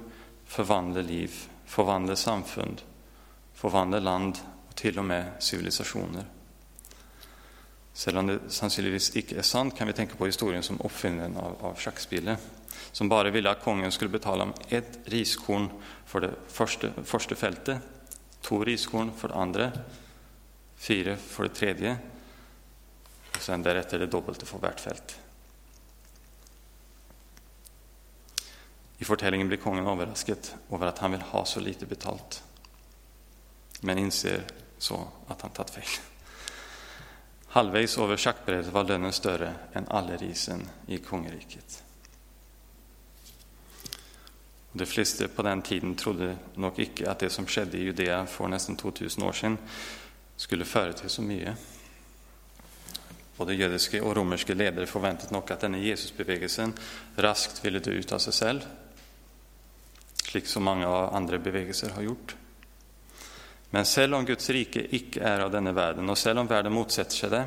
förvandlar 0.44 1.02
liv, 1.02 1.34
förvandlar 1.66 2.14
samfund, 2.14 2.82
förvandlar 3.54 4.00
land 4.00 4.38
och 4.68 4.74
till 4.74 4.98
och 4.98 5.04
med 5.04 5.32
civilisationer. 5.38 6.24
Sedan 7.92 8.26
det 8.26 8.40
sannolikt 8.48 9.16
icke 9.16 9.38
är 9.38 9.42
sant 9.42 9.76
kan 9.76 9.86
vi 9.86 9.92
tänka 9.92 10.14
på 10.14 10.26
historien 10.26 10.62
som 10.62 10.80
uppfinnaren 10.80 11.36
av, 11.36 11.56
av 11.60 11.78
schackspelet 11.78 12.40
som 12.92 13.08
bara 13.08 13.30
ville 13.30 13.50
att 13.50 13.64
kungen 13.64 13.92
skulle 13.92 14.10
betala 14.10 14.52
ett 14.68 14.98
riskorn 15.04 15.68
för 16.06 16.20
det 16.20 16.34
första, 16.48 16.88
första 17.04 17.34
fältet, 17.34 17.78
två 18.40 18.64
riskorn 18.64 19.12
för 19.16 19.28
det 19.28 19.34
andra, 19.34 19.72
fyra 20.76 21.16
för 21.16 21.42
det 21.42 21.48
tredje 21.48 21.96
och 23.36 23.42
sen 23.42 23.62
därefter 23.62 23.98
det 23.98 24.06
dubbelte 24.06 24.46
för 24.46 24.58
hvert 24.58 24.80
fält. 24.80 25.20
I 28.98 29.04
fortellingen 29.04 29.48
blir 29.48 29.58
kungen 29.58 29.86
överraskad 29.86 30.48
över 30.70 30.86
att 30.86 30.98
han 30.98 31.10
vill 31.10 31.20
ha 31.20 31.44
så 31.44 31.60
lite 31.60 31.86
betalt, 31.86 32.42
men 33.80 33.98
inser 33.98 34.42
så 34.78 35.08
att 35.26 35.42
han 35.42 35.50
tagit 35.50 35.70
fel. 35.70 35.84
Halvvägs 37.46 37.98
över 37.98 38.16
schackbrädet 38.16 38.66
var 38.66 38.84
lönen 38.84 39.12
större 39.12 39.54
än 39.72 39.88
alla 39.88 40.16
risen 40.16 40.68
i 40.86 40.98
kungariket. 40.98 41.84
De 44.76 44.86
flesta 44.86 45.28
på 45.28 45.42
den 45.42 45.62
tiden 45.62 45.94
trodde 45.94 46.36
nog 46.54 46.78
icke 46.78 47.10
att 47.10 47.18
det 47.18 47.30
som 47.30 47.46
skedde 47.46 47.78
i 47.78 47.82
Judea 47.82 48.26
för 48.26 48.48
nästan 48.48 48.76
2000 48.76 49.22
år 49.22 49.32
sedan 49.32 49.58
skulle 50.36 50.64
föra 50.64 50.92
till 50.92 51.10
så 51.10 51.22
mycket. 51.22 51.54
Både 53.36 53.54
judiska 53.54 54.04
och 54.04 54.16
romerska 54.16 54.54
ledare 54.54 54.86
förväntade 54.86 55.34
nog 55.34 55.52
att 55.52 55.60
denna 55.60 55.78
Jesusbevegelsen 55.78 56.72
raskt 57.16 57.64
ville 57.64 57.78
dö 57.78 57.90
ut 57.90 58.12
av 58.12 58.18
sig 58.18 58.32
själv, 58.32 58.60
liksom 60.34 60.64
många 60.64 60.88
andra 60.88 61.38
bevegelser 61.38 61.90
har 61.90 62.02
gjort. 62.02 62.36
Men 63.70 63.84
även 63.98 64.14
om 64.14 64.24
Guds 64.24 64.50
rike 64.50 64.86
icke 64.90 65.20
är 65.20 65.40
av 65.40 65.50
denna 65.50 65.72
världen, 65.72 66.10
och 66.10 66.26
även 66.26 66.38
om 66.38 66.46
världen 66.46 66.72
motsätter 66.72 67.16
sig 67.16 67.30
det, 67.30 67.44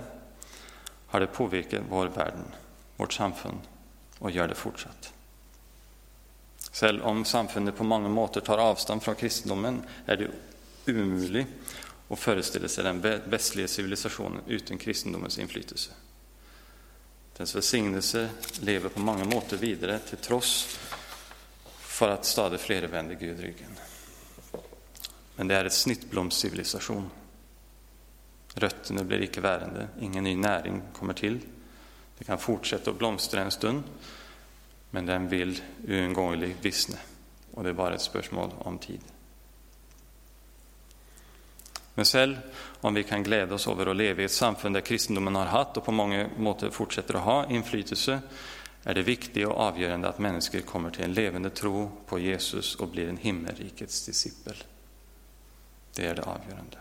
har 1.08 1.20
det 1.20 1.28
påverkat 1.28 1.84
vår 1.90 2.08
värld, 2.08 2.34
vårt 2.98 3.14
samfund, 3.14 3.60
och 4.20 4.32
gör 4.32 4.48
det 4.48 4.56
fortsatt. 4.56 5.14
Selv 6.72 7.02
om 7.02 7.26
samfundet 7.26 7.78
på 7.78 7.84
många 7.84 8.10
måter 8.10 8.42
tar 8.42 8.58
avstånd 8.58 9.04
från 9.04 9.16
kristendomen, 9.16 9.84
är 10.06 10.18
det 10.18 10.32
omöjligt 10.92 11.48
att 12.10 12.20
föreställa 12.20 12.68
sig 12.68 12.84
den 12.84 13.02
västliga 13.30 13.68
civilisationen 13.68 14.42
utan 14.48 14.78
kristendomens 14.78 15.40
inflytelse. 15.40 15.92
Dess 17.38 17.56
välsignelse 17.56 18.30
lever 18.62 18.90
på 18.90 19.00
många 19.00 19.26
måter 19.26 19.58
vidare 19.58 20.00
till 20.00 20.18
trots 20.18 20.80
för 21.80 22.10
att 22.10 22.26
stadigt 22.26 22.62
fler 22.62 22.88
vänder 22.88 23.16
Gud 23.16 23.40
ryggen. 23.40 23.72
Men 25.36 25.48
det 25.48 25.56
är 25.56 25.66
ett 25.66 25.74
snittblomscivilisation. 25.74 27.10
Rötterna 28.54 29.04
blir 29.04 29.22
icke 29.22 29.42
värande, 29.42 29.88
ingen 30.02 30.24
ny 30.24 30.36
näring 30.36 30.82
kommer 30.94 31.14
till. 31.14 31.40
Det 32.18 32.24
kan 32.24 32.38
fortsätta 32.38 32.92
att 32.92 32.98
blomstra 32.98 33.42
en 33.42 33.52
stund, 33.52 33.84
men 34.92 35.06
den 35.06 35.30
vill 35.30 35.62
oundgängligen 35.88 36.58
vissna 36.62 36.98
och 37.54 37.64
det 37.64 37.70
är 37.70 37.74
bara 37.74 37.96
ett 37.96 38.02
spörsmål 38.02 38.52
om 38.58 38.78
tid. 38.78 39.02
Men 41.96 42.06
själv 42.06 42.38
om 42.82 42.94
vi 42.94 43.04
kan 43.04 43.24
glädja 43.24 43.56
oss 43.56 43.68
över 43.68 43.86
att 43.86 43.96
leva 43.96 44.22
i 44.22 44.26
ett 44.26 44.32
samfund 44.32 44.76
där 44.76 44.82
kristendomen 44.82 45.36
har 45.36 45.46
haft 45.46 45.78
och 45.78 45.86
på 45.86 45.92
många 45.92 46.30
måter 46.38 46.70
fortsätter 46.70 47.14
att 47.14 47.24
ha 47.24 47.50
inflytelse 47.50 48.20
är 48.84 48.94
det 48.94 49.02
viktigt 49.02 49.48
och 49.48 49.58
avgörande 49.58 50.10
att 50.10 50.20
människor 50.20 50.60
kommer 50.60 50.92
till 50.92 51.04
en 51.04 51.14
levande 51.14 51.50
tro 51.50 51.92
på 52.06 52.20
Jesus 52.20 52.76
och 52.76 52.88
blir 52.88 53.10
en 53.10 53.18
himmelrikets 53.18 54.06
discipel. 54.06 54.64
Det 55.96 56.06
är 56.06 56.16
det 56.16 56.22
avgörande. 56.22 56.78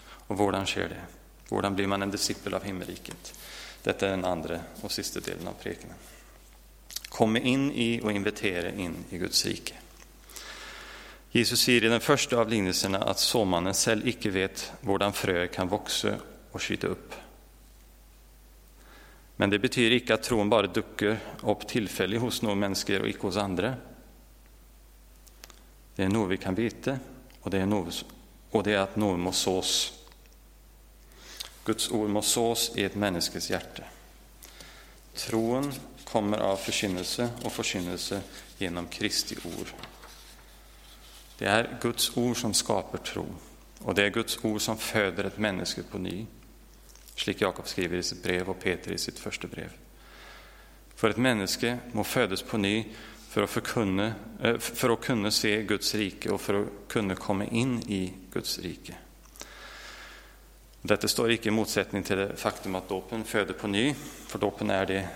Och 0.00 0.38
hur 0.38 0.64
sker 0.64 0.88
det? 0.88 1.02
Hur 1.50 1.70
blir 1.70 1.86
man 1.86 2.02
en 2.02 2.10
discipel 2.10 2.54
av 2.54 2.64
himmelriket? 2.64 3.38
Detta 3.82 4.06
är 4.06 4.10
den 4.10 4.24
andra 4.24 4.60
och 4.80 4.92
sista 4.92 5.20
delen 5.20 5.48
av 5.48 5.52
prekenen 5.52 5.96
Kommer 7.08 7.40
in 7.40 7.72
i 7.72 8.00
och 8.02 8.12
invitera 8.12 8.72
in 8.72 9.04
i 9.10 9.18
Guds 9.18 9.46
rike. 9.46 9.74
Jesus 11.30 11.60
säger 11.60 11.84
i 11.84 11.88
den 11.88 12.00
första 12.00 12.36
av 12.36 12.48
lignelserna 12.48 12.98
att 12.98 13.18
såmannen 13.18 13.74
själv 13.74 14.08
icke 14.08 14.30
vet 14.30 14.72
hvordan 14.80 15.12
frö 15.12 15.46
kan 15.46 15.68
växa 15.68 16.14
och 16.52 16.62
skjuta 16.62 16.86
upp. 16.86 17.14
Men 19.36 19.50
det 19.50 19.58
betyder 19.58 19.96
icke 19.96 20.14
att 20.14 20.22
tron 20.22 20.50
bara 20.50 20.66
dukker 20.66 21.18
upp 21.42 21.68
tillfälligt 21.68 22.20
hos 22.20 22.42
några 22.42 22.54
människor 22.54 23.00
och 23.00 23.08
icke 23.08 23.20
hos 23.20 23.36
andra. 23.36 23.74
Det 25.96 26.04
är 26.04 26.08
något 26.08 26.30
vi 26.30 26.36
kan 26.36 26.54
veta 26.54 26.98
och 27.40 27.50
det 27.50 27.58
är, 27.58 27.66
något, 27.66 28.04
och 28.50 28.62
det 28.62 28.72
är 28.72 28.78
att 28.78 28.96
något 28.96 29.18
måste 29.18 29.42
sås. 29.42 29.92
Guds 31.64 31.90
ord 31.90 32.10
måste 32.10 32.30
sås 32.30 32.72
i 32.74 32.84
ett 32.84 32.94
människes 32.94 33.50
hjärta. 33.50 33.82
Tron 35.14 35.72
kommer 36.10 36.38
av 36.38 36.56
förkynnelse 36.56 37.30
och 37.44 37.52
förkynnelse 37.52 38.22
genom 38.58 38.86
Kristi 38.86 39.36
ord. 39.44 39.66
Det 41.38 41.44
är 41.44 41.78
Guds 41.82 42.16
ord 42.16 42.36
som 42.36 42.54
skapar 42.54 42.98
tro 42.98 43.26
och 43.78 43.94
det 43.94 44.04
är 44.04 44.10
Guds 44.10 44.44
ord 44.44 44.60
som 44.60 44.78
föder 44.78 45.24
ett 45.24 45.38
människa 45.38 45.82
på 45.90 45.98
ny. 45.98 46.26
Slik 47.14 47.40
Jakob 47.40 47.68
skriver 47.68 47.96
i 47.96 48.02
sitt 48.02 48.22
brev 48.22 48.50
och 48.50 48.60
Peter 48.60 48.92
i 48.92 48.98
sitt 48.98 49.18
första 49.18 49.48
brev. 49.48 49.70
För 50.94 51.10
ett 51.10 51.16
människa 51.16 51.78
må 51.92 52.04
födas 52.04 52.42
på 52.42 52.58
ny 52.58 52.84
för 53.28 53.42
att, 53.42 53.50
förkunna, 53.50 54.12
eh, 54.42 54.58
för 54.58 54.90
att 54.90 55.00
kunna 55.00 55.30
se 55.30 55.62
Guds 55.62 55.94
rike 55.94 56.30
och 56.30 56.40
för 56.40 56.62
att 56.62 56.68
kunna 56.88 57.14
komma 57.14 57.44
in 57.44 57.78
i 57.78 58.12
Guds 58.32 58.58
rike. 58.58 58.94
Detta 60.82 61.08
står 61.08 61.30
icke 61.30 61.48
i 61.48 61.52
motsättning 61.52 62.02
till 62.02 62.16
det 62.16 62.36
faktum 62.36 62.74
att 62.74 62.88
dåpen 62.88 63.24
föder 63.24 63.54
på 63.54 63.68
ny, 63.68 63.94
för 64.26 64.38
dåpen 64.38 64.70
är 64.70 64.86
det 64.86 65.08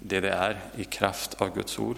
det 0.00 0.20
det 0.20 0.30
är 0.30 0.60
i 0.76 0.84
kraft 0.84 1.34
av 1.34 1.54
Guds 1.54 1.78
ord. 1.78 1.96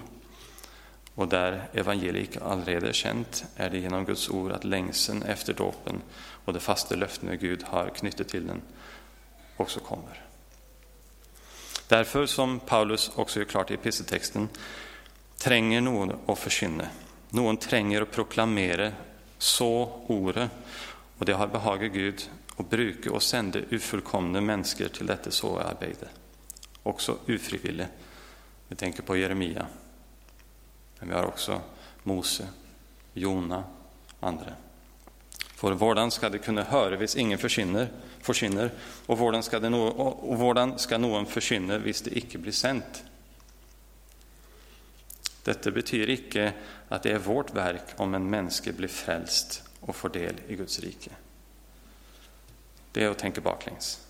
Och 1.14 1.28
där 1.28 1.68
evangeliet 1.72 2.42
allerede 2.42 2.88
är 2.88 2.92
känt 2.92 3.44
är 3.56 3.70
det 3.70 3.78
genom 3.78 4.04
Guds 4.04 4.28
ord 4.28 4.52
att 4.52 4.64
längsen 4.64 5.22
efter 5.22 5.52
dåpen 5.52 6.02
och 6.44 6.52
det 6.52 6.60
fasta 6.60 6.94
löften 6.94 7.38
Gud 7.40 7.62
har 7.62 7.88
knutit 7.88 8.28
till 8.28 8.46
den 8.46 8.62
också 9.56 9.80
kommer. 9.80 10.22
Därför, 11.88 12.26
som 12.26 12.60
Paulus 12.60 13.10
också 13.14 13.38
gör 13.38 13.46
klart 13.46 13.70
i 13.70 13.74
episteltexten, 13.74 14.48
tränger 15.36 15.80
någon 15.80 16.12
att 16.26 16.38
förkynne. 16.38 16.88
Någon 17.30 17.56
tränger 17.56 18.02
att 18.02 18.10
proklamera 18.10 18.92
så 19.38 20.02
ordet, 20.06 20.50
och 21.18 21.26
det 21.26 21.32
har 21.32 21.46
behagat 21.46 21.92
Gud 21.92 22.30
att 22.56 22.70
bruka 22.70 23.12
och 23.12 23.22
sända 23.22 23.58
ufullkomna 23.58 24.40
människor 24.40 24.88
till 24.88 25.06
detta 25.06 25.30
såarbete. 25.30 26.08
Också 26.86 27.18
ofrivillig. 27.28 27.86
Vi 28.68 28.76
tänker 28.76 29.02
på 29.02 29.16
Jeremia. 29.16 29.66
Men 30.98 31.08
vi 31.08 31.14
har 31.14 31.24
också 31.24 31.60
Mose, 32.02 32.48
Jona, 33.12 33.64
andra. 34.20 34.52
For 35.54 35.74
hvordan 35.74 36.10
skal 36.10 36.30
de 36.32 36.38
kunne 36.38 36.62
høre 36.62 36.98
hvis 37.00 37.16
ingen 37.16 37.40
forsvinner, 37.42 37.88
forsvinner 38.22 38.70
og, 39.08 39.16
hvordan 39.16 39.42
skal 39.42 39.64
de 39.64 39.70
no, 39.70 39.82
og 39.88 40.36
hvordan 40.38 40.76
skal 40.78 41.02
noen 41.02 41.26
forsvinne 41.26 41.80
hvis 41.82 42.04
det 42.06 42.14
ikke 42.22 42.38
blir 42.38 42.54
sendt? 42.54 43.02
Dette 45.42 45.74
betyr 45.74 46.14
ikke 46.14 46.52
at 46.86 47.02
det 47.02 47.16
er 47.16 47.26
vårt 47.26 47.50
verk 47.56 47.96
om 47.98 48.14
en 48.14 48.30
menneske 48.30 48.70
blir 48.76 48.92
frelst 48.94 49.64
og 49.82 49.94
får 49.96 50.14
del 50.20 50.42
i 50.46 50.62
Guds 50.62 50.78
rike. 50.86 51.10
Det 52.92 53.04
är 53.04 53.10
att 53.10 53.18
tänka 53.18 53.40
baklänges. 53.40 54.05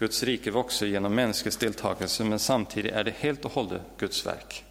Guds 0.00 0.22
rike 0.22 0.50
växer 0.50 0.86
genom 0.86 1.14
människors 1.14 1.56
deltagelse, 1.56 2.24
men 2.24 2.38
samtidigt 2.38 2.92
är 2.92 3.04
det 3.04 3.14
helt 3.18 3.44
och 3.44 3.52
hållet 3.52 3.82
Guds 3.98 4.26
verk. 4.26 4.64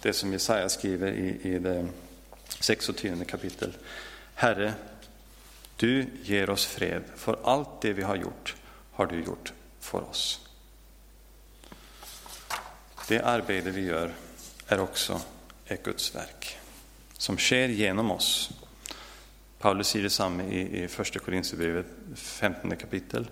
Det 0.00 0.12
som 0.12 0.32
Jesaja 0.32 0.68
skriver 0.68 1.12
i, 1.12 1.40
i 1.42 1.58
det 1.58 1.88
26 2.48 2.90
kapitel. 3.28 3.76
Herre, 4.34 4.74
du 5.76 6.06
ger 6.22 6.50
oss 6.50 6.66
fred, 6.66 7.02
för 7.16 7.38
allt 7.44 7.80
det 7.80 7.92
vi 7.92 8.02
har 8.02 8.16
gjort 8.16 8.54
har 8.92 9.06
du 9.06 9.24
gjort 9.24 9.52
för 9.80 10.02
oss. 10.10 10.48
Det 13.08 13.20
arbete 13.20 13.70
vi 13.70 13.80
gör 13.80 14.14
är 14.66 14.80
också 14.80 15.20
ett 15.66 15.82
Guds 15.82 16.14
verk 16.14 16.58
som 17.18 17.38
sker 17.38 17.68
genom 17.68 18.10
oss 18.10 18.50
Paulus 19.58 19.88
säger 19.88 20.02
detsamma 20.02 20.44
i, 20.44 20.84
i 20.84 20.88
första 20.88 21.18
Korinthierbrevet 21.18 21.86
15 22.14 22.76
kapitel. 22.76 23.30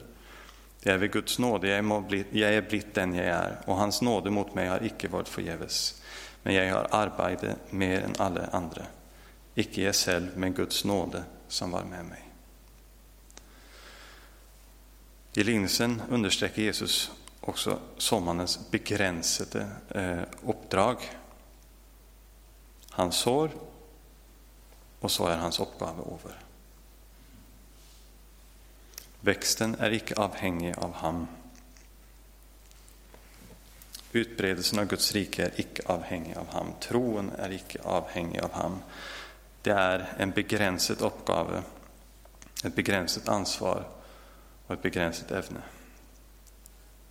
Det 0.82 0.90
är 0.90 0.98
vid 0.98 1.12
Guds 1.12 1.38
nåde 1.38 1.68
jag 1.68 1.78
är, 1.78 2.00
bli, 2.00 2.24
jag 2.30 2.54
är 2.54 2.62
blivit 2.62 2.94
den 2.94 3.14
jag 3.14 3.26
är, 3.26 3.60
och 3.66 3.76
hans 3.76 4.02
nåde 4.02 4.30
mot 4.30 4.54
mig 4.54 4.68
har 4.68 4.84
icke 4.84 5.08
varit 5.08 5.28
förgäves. 5.28 6.02
Men 6.42 6.54
jag 6.54 6.74
har 6.74 6.88
arbetat 6.90 7.72
mer 7.72 8.00
än 8.00 8.14
alla 8.18 8.46
andra. 8.46 8.82
Icke 9.54 9.82
jag 9.82 9.94
själv, 9.94 10.28
men 10.36 10.52
Guds 10.54 10.84
nåde 10.84 11.24
som 11.48 11.70
var 11.70 11.84
med 11.84 12.04
mig. 12.04 12.30
I 15.34 15.44
linsen 15.44 16.02
understreker 16.10 16.62
Jesus 16.62 17.10
också 17.40 17.78
sommarens 17.98 18.70
begränsade 18.70 19.66
eh, 19.88 20.22
uppdrag. 20.46 20.96
Han 22.90 23.12
sår 23.12 23.50
och 25.00 25.10
så 25.10 25.26
är 25.26 25.36
hans 25.36 25.60
uppgave 25.60 26.02
över. 26.02 26.38
Växten 29.24 29.76
är 29.78 29.90
icke 29.90 30.14
avhängig 30.14 30.74
av 30.78 30.94
ham. 30.94 31.26
Utbredelsen 34.12 34.78
av 34.78 34.84
Guds 34.84 35.12
rike 35.12 35.44
är 35.44 35.60
icke 35.60 35.82
avhängig 35.86 36.36
av 36.36 36.48
ham. 36.48 36.66
Tron 36.80 37.30
är 37.38 37.52
icke 37.52 37.78
avhängig 37.82 38.40
av 38.40 38.52
ham. 38.52 38.78
Det 39.62 39.70
är 39.70 40.14
en 40.18 40.30
begränsad 40.30 41.00
uppgave, 41.00 41.62
ett 42.64 42.74
begränsat 42.74 43.28
ansvar 43.28 43.88
och 44.66 44.74
ett 44.74 44.82
begränsat 44.82 45.30
ämne. 45.30 45.62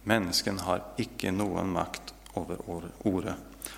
Människan 0.03 0.59
har 0.59 0.83
icke 0.97 1.31
någon 1.31 1.71
makt 1.71 2.13
över 2.35 2.57
ordet 3.03 3.35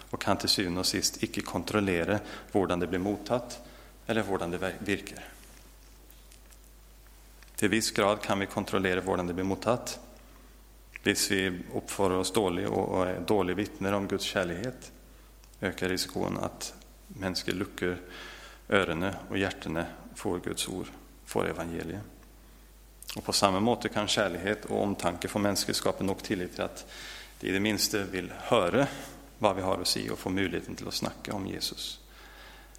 och 0.09 0.21
kan 0.21 0.37
till 0.37 0.49
syvende 0.49 0.79
och 0.79 0.85
sist 0.85 1.23
icke 1.23 1.41
kontrollera 1.41 2.19
hur 2.51 2.67
det 2.67 2.87
blir 2.87 2.99
mottatt 2.99 3.61
eller 4.07 4.23
hur 4.23 4.37
det 4.37 4.73
virker. 4.79 5.34
Till 7.55 7.69
viss 7.69 7.91
grad 7.91 8.21
kan 8.21 8.39
vi 8.39 8.45
kontrollera 8.45 9.01
hur 9.01 9.17
det 9.17 9.33
blir 9.33 9.43
mottatt. 9.43 9.99
Hvis 11.03 11.31
vi 11.31 11.59
uppför 11.73 12.11
oss 12.11 12.33
dåligt 12.33 12.67
och 12.67 13.07
är 13.07 13.19
dåliga 13.19 13.55
vittnen 13.55 13.93
om 13.93 14.07
Guds 14.07 14.23
kärlek, 14.23 14.75
ökar 15.61 15.89
risken 15.89 16.37
att 16.37 16.73
människor 17.07 17.51
luckar 17.51 17.97
öronen 18.69 19.13
och 19.29 19.37
hjärtan 19.37 19.83
får 20.15 20.39
Guds 20.39 20.67
ord, 20.67 20.87
får 21.25 21.49
evangeliet. 21.49 22.01
Och 23.15 23.23
på 23.23 23.33
samma 23.33 23.59
måte 23.59 23.89
kan 23.89 24.07
kärlek 24.07 24.65
och 24.65 24.83
omtanke 24.83 25.27
få 25.27 25.39
människor 25.39 25.73
skapa 25.73 26.03
nog 26.03 26.23
tillit 26.23 26.53
till 26.53 26.63
att 26.63 26.85
de 27.39 27.47
i 27.47 27.51
det 27.51 27.59
minsta 27.59 28.03
vill 28.03 28.33
höra 28.37 28.87
vad 29.39 29.55
vi 29.55 29.61
har 29.61 29.81
att 29.81 29.87
säga 29.87 30.13
och 30.13 30.19
få 30.19 30.29
möjligheten 30.29 30.75
till 30.75 30.87
att 30.87 30.93
snacka 30.93 31.33
om 31.33 31.47
Jesus. 31.47 31.99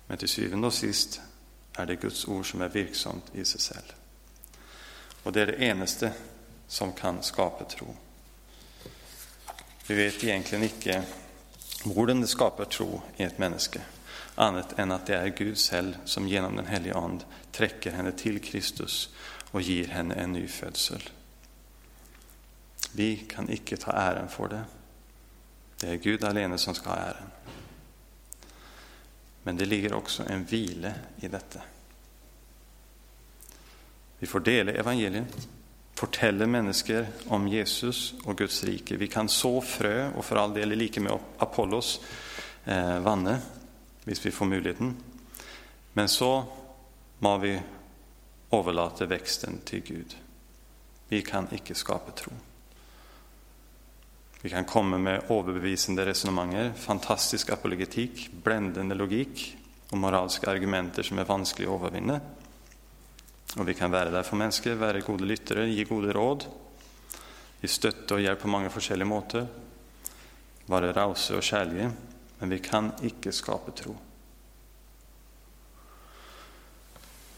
Men 0.06 0.18
till 0.18 0.28
syvende 0.28 0.66
och 0.66 0.74
sist 0.74 1.20
är 1.72 1.86
det 1.86 1.96
Guds 1.96 2.28
ord 2.28 2.50
som 2.50 2.60
är 2.60 2.68
virksamt 2.68 3.24
i 3.34 3.44
sig 3.44 3.60
självt. 3.60 3.94
Och 5.26 5.32
det 5.32 5.42
är 5.42 5.46
det 5.46 5.62
enaste 5.62 6.12
som 6.66 6.92
kan 6.92 7.22
skapa 7.22 7.64
tro. 7.64 7.96
Vi 9.86 9.94
vet 9.94 10.24
egentligen 10.24 10.64
inte 10.64 11.02
hur 11.84 12.06
det 12.06 12.26
skapar 12.26 12.64
tro 12.64 13.02
i 13.16 13.22
ett 13.22 13.38
människa, 13.38 13.80
annat 14.34 14.78
än 14.78 14.92
att 14.92 15.06
det 15.06 15.16
är 15.16 15.26
Gud 15.26 15.58
själv 15.58 15.96
som 16.04 16.28
genom 16.28 16.56
den 16.56 16.66
helige 16.66 16.94
Ande 16.94 17.24
träcker 17.52 17.90
henne 17.90 18.12
till 18.12 18.40
Kristus 18.40 19.14
och 19.50 19.62
ger 19.62 19.88
henne 19.88 20.14
en 20.14 20.32
ny 20.32 20.48
födsel. 20.48 21.02
Vi 22.92 23.16
kan 23.16 23.50
icke 23.50 23.76
ta 23.76 23.92
äran 23.92 24.28
för 24.28 24.48
det. 24.48 24.64
Det 25.80 25.88
är 25.88 25.96
Gud 25.96 26.24
alene 26.24 26.58
som 26.58 26.74
ska 26.74 26.90
ha 26.90 26.96
äran. 26.96 27.30
Men 29.42 29.56
det 29.56 29.64
ligger 29.64 29.92
också 29.92 30.22
en 30.28 30.44
vila 30.44 30.92
i 31.20 31.28
detta. 31.28 31.60
Vi 34.18 34.26
får 34.26 34.40
dela 34.40 34.72
evangeliet, 34.72 35.48
fortälla 35.94 36.46
människor 36.46 37.06
om 37.28 37.48
Jesus 37.48 38.14
och 38.24 38.38
Guds 38.38 38.64
rike. 38.64 38.96
Vi 38.96 39.08
kan 39.08 39.28
så 39.28 39.60
frö, 39.60 40.10
och 40.16 40.24
för 40.24 40.36
all 40.36 40.54
del 40.54 40.72
i 40.72 40.76
lika 40.76 41.00
med 41.00 41.18
Apollos 41.38 42.00
eh, 42.64 43.00
vanne, 43.00 43.38
hvis 44.04 44.26
vi 44.26 44.30
får 44.30 44.46
möjligheten. 44.46 44.96
Men 45.92 46.08
så 46.08 46.44
må 47.18 47.38
vi 47.38 47.60
överlåta 48.50 49.06
växten 49.06 49.58
till 49.64 49.82
Gud. 49.82 50.16
Vi 51.08 51.22
kan 51.22 51.46
icke 51.52 51.74
skapa 51.74 52.10
tro. 52.10 52.32
Vi 54.42 54.50
kan 54.50 54.64
komma 54.64 54.98
med 54.98 55.22
överbevisande 55.28 56.06
resonemang, 56.06 56.72
fantastisk 56.76 57.50
apologetik, 57.50 58.30
bländande 58.44 58.94
logik 58.94 59.56
och 59.90 59.98
moraliska 59.98 60.50
argumenter 60.50 61.02
som 61.02 61.18
är 61.18 61.24
vanskliga 61.24 61.70
att 61.70 61.80
övervinna. 61.80 62.20
Og 63.56 63.66
vi 63.66 63.74
kan 63.74 63.90
vara 63.90 64.10
där 64.10 64.22
för 64.22 64.36
människor, 64.36 64.74
vara 64.74 65.00
goda 65.00 65.24
lyttere, 65.24 65.68
ge 65.68 65.84
goda 65.84 66.12
råd, 66.12 66.44
ge 67.60 67.68
støtte 67.68 68.14
och 68.14 68.20
hjälp 68.20 68.40
på 68.40 68.48
många 68.48 68.70
olika 68.76 69.04
måter, 69.04 69.46
vara 70.66 70.92
rause 70.92 71.36
och 71.36 71.42
kjærlige. 71.42 71.92
men 72.38 72.48
vi 72.48 72.58
kan 72.58 72.92
icke 73.02 73.32
skapa 73.32 73.70
tro. 73.70 73.96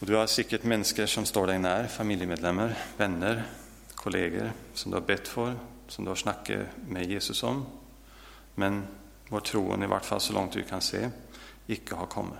Og 0.00 0.06
du 0.06 0.14
har 0.14 0.26
säkert 0.26 0.64
människor 0.64 1.06
som 1.06 1.24
står 1.24 1.46
dig 1.46 1.58
nær, 1.58 1.86
familjemedlemmar, 1.86 2.74
vänner, 2.96 3.46
kollegor 3.94 4.52
som 4.74 4.90
du 4.90 4.96
har 4.96 5.06
bett 5.06 5.28
för, 5.28 5.58
som 5.88 6.04
du 6.04 6.10
har 6.10 6.16
snackat 6.16 6.66
med 6.88 7.10
Jesus 7.10 7.42
om, 7.42 7.66
men 8.54 8.86
vår 9.28 9.40
troen, 9.40 9.82
i 9.82 9.86
hvert 9.86 10.04
fall 10.04 10.20
så 10.20 10.32
långt 10.32 10.52
du 10.52 10.62
kan 10.62 10.80
se, 10.80 11.10
icke 11.66 11.94
har 11.94 12.06
kommit. 12.06 12.38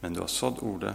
Men 0.00 0.14
du 0.14 0.20
har 0.20 0.26
sådd 0.26 0.58
ordet, 0.58 0.94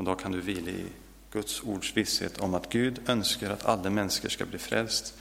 och 0.00 0.06
då 0.06 0.14
kan 0.14 0.32
du 0.32 0.40
vila 0.40 0.70
i 0.70 0.86
Guds 1.32 1.62
ords 1.62 1.96
visshet 1.96 2.38
om 2.38 2.54
att 2.54 2.70
Gud 2.70 3.08
önskar 3.08 3.50
att 3.50 3.64
alla 3.64 3.90
människor 3.90 4.28
ska 4.28 4.46
bli 4.46 4.58
frälst 4.58 5.14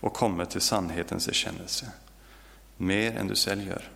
och 0.00 0.12
komma 0.12 0.46
till 0.46 0.60
sannhetens 0.60 1.28
erkännelse, 1.28 1.92
mer 2.76 3.16
än 3.16 3.26
du 3.26 3.34
själv 3.34 3.66
gör. 3.66 3.90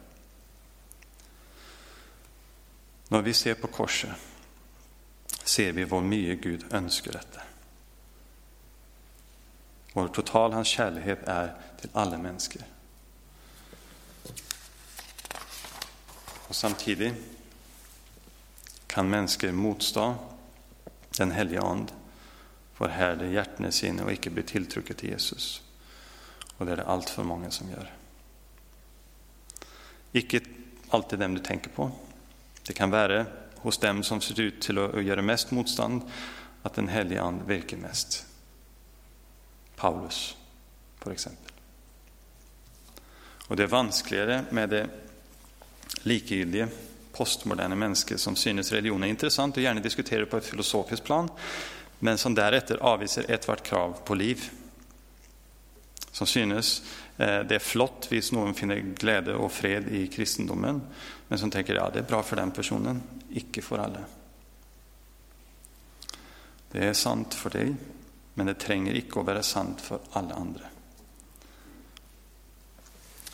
När 3.08 3.22
vi 3.22 3.34
ser 3.34 3.54
på 3.54 3.66
korset 3.66 4.10
ser 5.44 5.72
vi 5.72 5.84
vad 5.84 6.02
mycket 6.02 6.44
Gud 6.44 6.64
önskar 6.70 7.12
detta. 7.12 7.40
Vår 9.92 10.08
total 10.08 10.52
hans 10.52 10.68
kärlek 10.68 11.18
är 11.26 11.54
till 11.80 11.90
alla 11.92 12.18
människor. 12.18 12.62
Och 16.48 16.56
samtidigt 16.56 17.14
kan 18.90 19.10
människor 19.10 19.52
motstå 19.52 20.14
den 21.18 21.30
helige 21.30 21.60
And, 21.60 21.92
får 22.74 22.88
härda 22.88 23.26
hjärtene 23.26 23.72
sine 23.72 24.02
och 24.02 24.12
icke 24.12 24.30
bli 24.30 24.42
tilltrycket 24.42 24.98
till 24.98 25.08
Jesus. 25.08 25.62
Och 26.56 26.66
det 26.66 26.72
är 26.72 26.76
det 26.76 26.84
allt 26.84 27.10
för 27.10 27.22
många 27.22 27.50
som 27.50 27.70
gör. 27.70 27.92
Ikke 30.12 30.40
alltid 30.88 31.18
dem 31.18 31.34
du 31.34 31.40
tänker 31.40 31.70
på. 31.70 31.90
Det 32.66 32.72
kan 32.72 32.90
vara 32.90 33.26
hos 33.56 33.78
dem 33.78 34.02
som 34.02 34.20
ser 34.20 34.40
ut 34.40 34.62
till 34.62 34.78
att 34.78 35.04
göra 35.04 35.22
mest 35.22 35.50
motstånd, 35.50 36.02
att 36.62 36.74
Den 36.74 36.88
helige 36.88 37.22
and 37.22 37.42
virker 37.42 37.76
mest. 37.76 38.26
Paulus, 39.76 40.36
för 40.98 41.10
exempel. 41.10 41.52
Och 43.48 43.56
det 43.56 43.62
är 43.62 43.66
vanskligare 43.66 44.44
med 44.50 44.68
det 44.68 44.88
likegyldige, 46.02 46.68
postmoderne 47.20 47.76
mennesket 47.76 48.20
som 48.20 48.36
synes 48.38 48.72
religion 48.72 49.04
er 49.04 49.12
interessant 49.12 49.58
og 49.58 49.64
gjerne 49.66 49.84
diskuterer 49.84 50.24
på 50.30 50.40
et 50.40 50.48
filosofisk 50.48 51.04
plan, 51.04 51.28
men 52.00 52.18
som 52.18 52.34
deretter 52.36 52.80
avviser 52.80 53.28
ethvert 53.28 53.62
krav 53.66 53.98
på 54.08 54.16
liv. 54.16 54.46
Som 56.10 56.26
synes 56.26 56.78
eh, 57.18 57.42
det 57.44 57.58
er 57.58 57.64
flott 57.64 58.08
hvis 58.10 58.32
noen 58.32 58.56
finner 58.56 58.80
glede 58.96 59.36
og 59.36 59.52
fred 59.52 59.92
i 59.92 60.06
kristendommen, 60.12 60.80
men 61.28 61.42
som 61.42 61.52
tenker 61.52 61.76
ja, 61.76 61.90
det 61.92 62.02
er 62.02 62.08
bra 62.08 62.22
for 62.24 62.40
den 62.40 62.54
personen, 62.56 63.04
ikke 63.36 63.62
for 63.62 63.84
alle. 63.84 64.06
Det 66.72 66.88
er 66.88 66.96
sant 66.98 67.36
for 67.36 67.52
deg, 67.52 67.74
men 68.38 68.48
det 68.48 68.60
trenger 68.62 68.96
ikke 68.96 69.20
å 69.20 69.26
være 69.28 69.44
sant 69.44 69.82
for 69.84 70.08
alle 70.16 70.36
andre. 70.38 70.72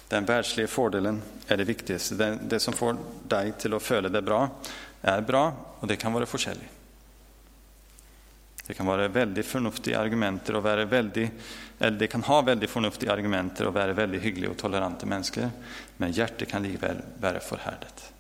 Den 0.09 0.25
världsliga 0.25 0.66
fördelen 0.66 1.23
är 1.47 1.57
det 1.57 1.64
viktigaste. 1.64 2.14
Det, 2.14 2.38
det, 2.49 2.61
som 2.61 2.75
får 2.75 2.97
dig 3.29 3.53
till 3.53 3.75
att 3.75 3.83
följa 3.83 4.11
det 4.11 4.23
bra, 4.23 4.51
är 5.03 5.21
bra, 5.21 5.53
och 5.79 5.87
det 5.87 5.97
kan 5.97 6.12
vara 6.12 6.27
försäljning. 6.27 6.69
Det 8.66 8.75
kan 8.75 8.87
vara 8.87 9.09
väldigt 9.09 9.47
förnuftiga 9.47 10.01
argumenter 10.01 10.57
och 10.57 10.62
vara 10.62 10.85
väldigt, 10.85 11.31
eller 11.79 11.99
det 11.99 12.07
kan 12.07 12.23
ha 12.23 12.42
väldigt 12.42 12.71
förnuftiga 12.71 13.12
argumenter 13.12 13.66
och 13.66 13.75
vara 13.75 13.92
väldigt 13.92 14.23
hyggliga 14.23 14.51
och 14.51 14.57
toleranta 14.57 15.07
människor, 15.07 15.51
men 15.97 16.12
hjärtat 16.12 16.49
kan 16.49 16.62
likväl 16.62 16.97
vara 17.21 17.40
förhärdat. 17.40 18.12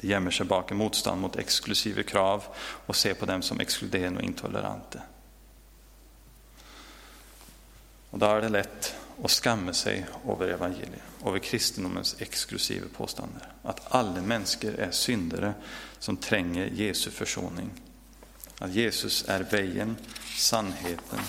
Det 0.00 0.08
gömmer 0.08 0.30
sig 0.30 0.46
bakom 0.46 0.76
motstånd 0.76 1.20
mot 1.20 1.36
exklusiva 1.36 2.02
krav 2.02 2.44
och 2.58 2.96
ser 2.96 3.14
på 3.14 3.26
dem 3.26 3.42
som 3.42 3.60
exkluderande 3.60 4.18
och 4.18 4.24
intoleranta. 4.24 5.00
Och 8.10 8.18
då 8.18 8.26
är 8.26 8.40
det 8.40 8.48
lätt 8.48 8.94
och 9.16 9.30
skamme 9.30 9.72
sig 9.72 10.06
över 10.28 10.48
evangeliet, 10.48 11.02
över 11.26 11.38
kristendomens 11.38 12.16
exklusiva 12.18 12.86
påstående. 12.96 13.40
Att 13.62 13.94
alla 13.94 14.22
människor 14.22 14.74
är 14.74 14.90
syndare 14.90 15.54
som 15.98 16.16
tränger 16.16 16.66
Jesu 16.66 17.10
försoning 17.10 17.70
att 18.58 18.74
Jesus 18.74 19.24
är 19.28 19.42
vägen, 19.42 19.96
sannheten 20.36 21.20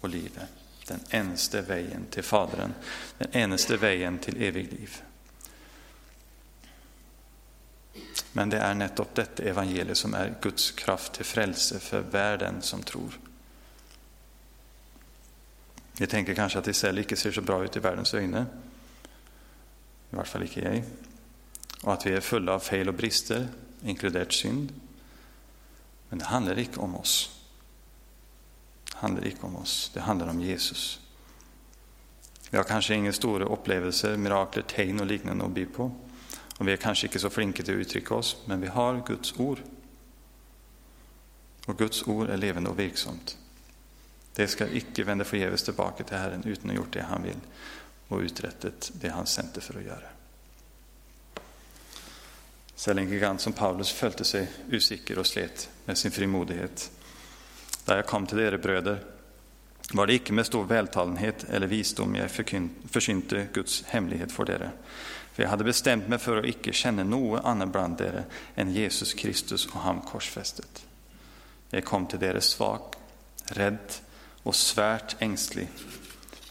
och 0.00 0.08
livet. 0.08 0.48
Den 0.86 1.00
enste 1.10 1.62
vägen 1.62 2.06
till 2.10 2.22
Fadern, 2.22 2.72
den 3.18 3.28
eneste 3.32 3.76
vägen 3.76 4.18
till 4.18 4.42
evig 4.42 4.72
liv. 4.72 5.02
Men 8.32 8.50
det 8.50 8.58
är 8.58 8.74
nettopp 8.74 9.14
detta 9.14 9.42
evangelium 9.42 9.94
som 9.94 10.14
är 10.14 10.34
Guds 10.42 10.70
kraft 10.70 11.12
till 11.12 11.24
frälse 11.24 11.78
för 11.78 12.00
världen 12.00 12.62
som 12.62 12.82
tror. 12.82 13.18
Ni 15.98 16.06
tänker 16.06 16.34
kanske 16.34 16.58
att 16.58 16.66
Israel 16.66 16.98
inte 16.98 17.16
ser 17.16 17.32
så 17.32 17.40
bra 17.40 17.64
ut 17.64 17.76
i 17.76 17.80
världens 17.80 18.14
ögon, 18.14 18.46
I 20.10 20.16
vart 20.16 20.28
fall 20.28 20.42
inte 20.42 20.60
jag. 20.60 20.82
Och 21.82 21.92
att 21.92 22.06
vi 22.06 22.10
är 22.10 22.20
fulla 22.20 22.54
av 22.54 22.58
fel 22.58 22.88
och 22.88 22.94
brister, 22.94 23.48
inkluderat 23.84 24.32
synd. 24.32 24.72
Men 26.08 26.18
det 26.18 26.24
handlar 26.24 26.58
inte 26.58 26.80
om 26.80 26.96
oss. 26.96 27.30
Det 28.92 28.98
handlar 28.98 29.26
inte 29.26 29.46
om 29.46 29.56
oss. 29.56 29.90
Det 29.94 30.00
handlar 30.00 30.28
om 30.28 30.40
Jesus. 30.40 31.00
Vi 32.50 32.56
har 32.56 32.64
kanske 32.64 32.94
inga 32.94 33.12
stora 33.12 33.44
upplevelser, 33.44 34.16
mirakler, 34.16 34.62
tecken 34.62 35.00
och 35.00 35.06
liknande 35.06 35.44
att 35.44 35.50
by 35.50 35.66
på. 35.66 35.92
och 36.58 36.68
Vi 36.68 36.72
är 36.72 36.76
kanske 36.76 37.06
inte 37.06 37.18
så 37.18 37.30
flinke 37.30 37.62
till 37.62 37.74
att 37.74 37.80
uttrycka 37.80 38.14
oss, 38.14 38.36
men 38.44 38.60
vi 38.60 38.66
har 38.66 39.06
Guds 39.06 39.38
ord. 39.38 39.58
och 41.66 41.78
Guds 41.78 42.02
ord 42.02 42.30
är 42.30 42.36
levande 42.36 42.70
och 42.70 42.78
verksamt. 42.78 43.38
Det 44.34 44.48
ska 44.48 44.68
icke 44.68 45.04
vända 45.04 45.24
förgäves 45.24 45.62
tillbaka 45.62 46.04
till 46.04 46.16
Herren 46.16 46.44
utan 46.44 46.70
att 46.70 46.76
ha 46.76 46.82
gjort 46.82 46.92
det 46.92 47.02
han 47.02 47.22
vill 47.22 47.40
och 48.08 48.18
uträttat 48.18 48.90
det 48.94 49.08
han 49.08 49.26
sände 49.26 49.60
för 49.60 49.78
att 49.78 49.84
göra. 49.84 50.08
Selv 52.74 52.98
en 52.98 53.08
gigant 53.08 53.40
som 53.40 53.52
Paulus 53.52 53.92
följde 53.92 54.24
sig 54.24 54.48
usikker 54.70 55.18
och 55.18 55.26
slet 55.26 55.70
med 55.84 55.98
sin 55.98 56.10
frimodighet. 56.10 56.90
Där 57.84 57.96
jag 57.96 58.06
kom 58.06 58.26
till 58.26 58.40
er 58.40 58.56
bröder 58.56 59.04
var 59.92 60.06
det 60.06 60.14
icke 60.14 60.32
med 60.32 60.46
stor 60.46 60.64
vältalenhet 60.64 61.44
eller 61.44 61.66
visdom 61.66 62.14
jag 62.14 62.30
försynte 62.90 63.46
Guds 63.52 63.82
hemlighet 63.82 64.32
för 64.32 64.44
dere. 64.44 64.70
för 65.32 65.42
jag 65.42 65.50
hade 65.50 65.64
bestämt 65.64 66.08
mig 66.08 66.18
för 66.18 66.36
att 66.36 66.44
icke 66.44 66.72
känna 66.72 67.04
något 67.04 67.44
annat 67.44 67.68
bland 67.68 67.96
dere 67.96 68.24
än 68.54 68.72
Jesus 68.72 69.14
Kristus 69.14 69.66
och 69.66 69.80
han 69.80 70.00
korsfästet. 70.00 70.86
Jag 71.70 71.84
kom 71.84 72.06
till 72.06 72.18
dere 72.18 72.40
svag, 72.40 72.80
rädd, 73.44 73.92
och 74.42 74.54
svärt 74.54 75.16
ängslig. 75.18 75.68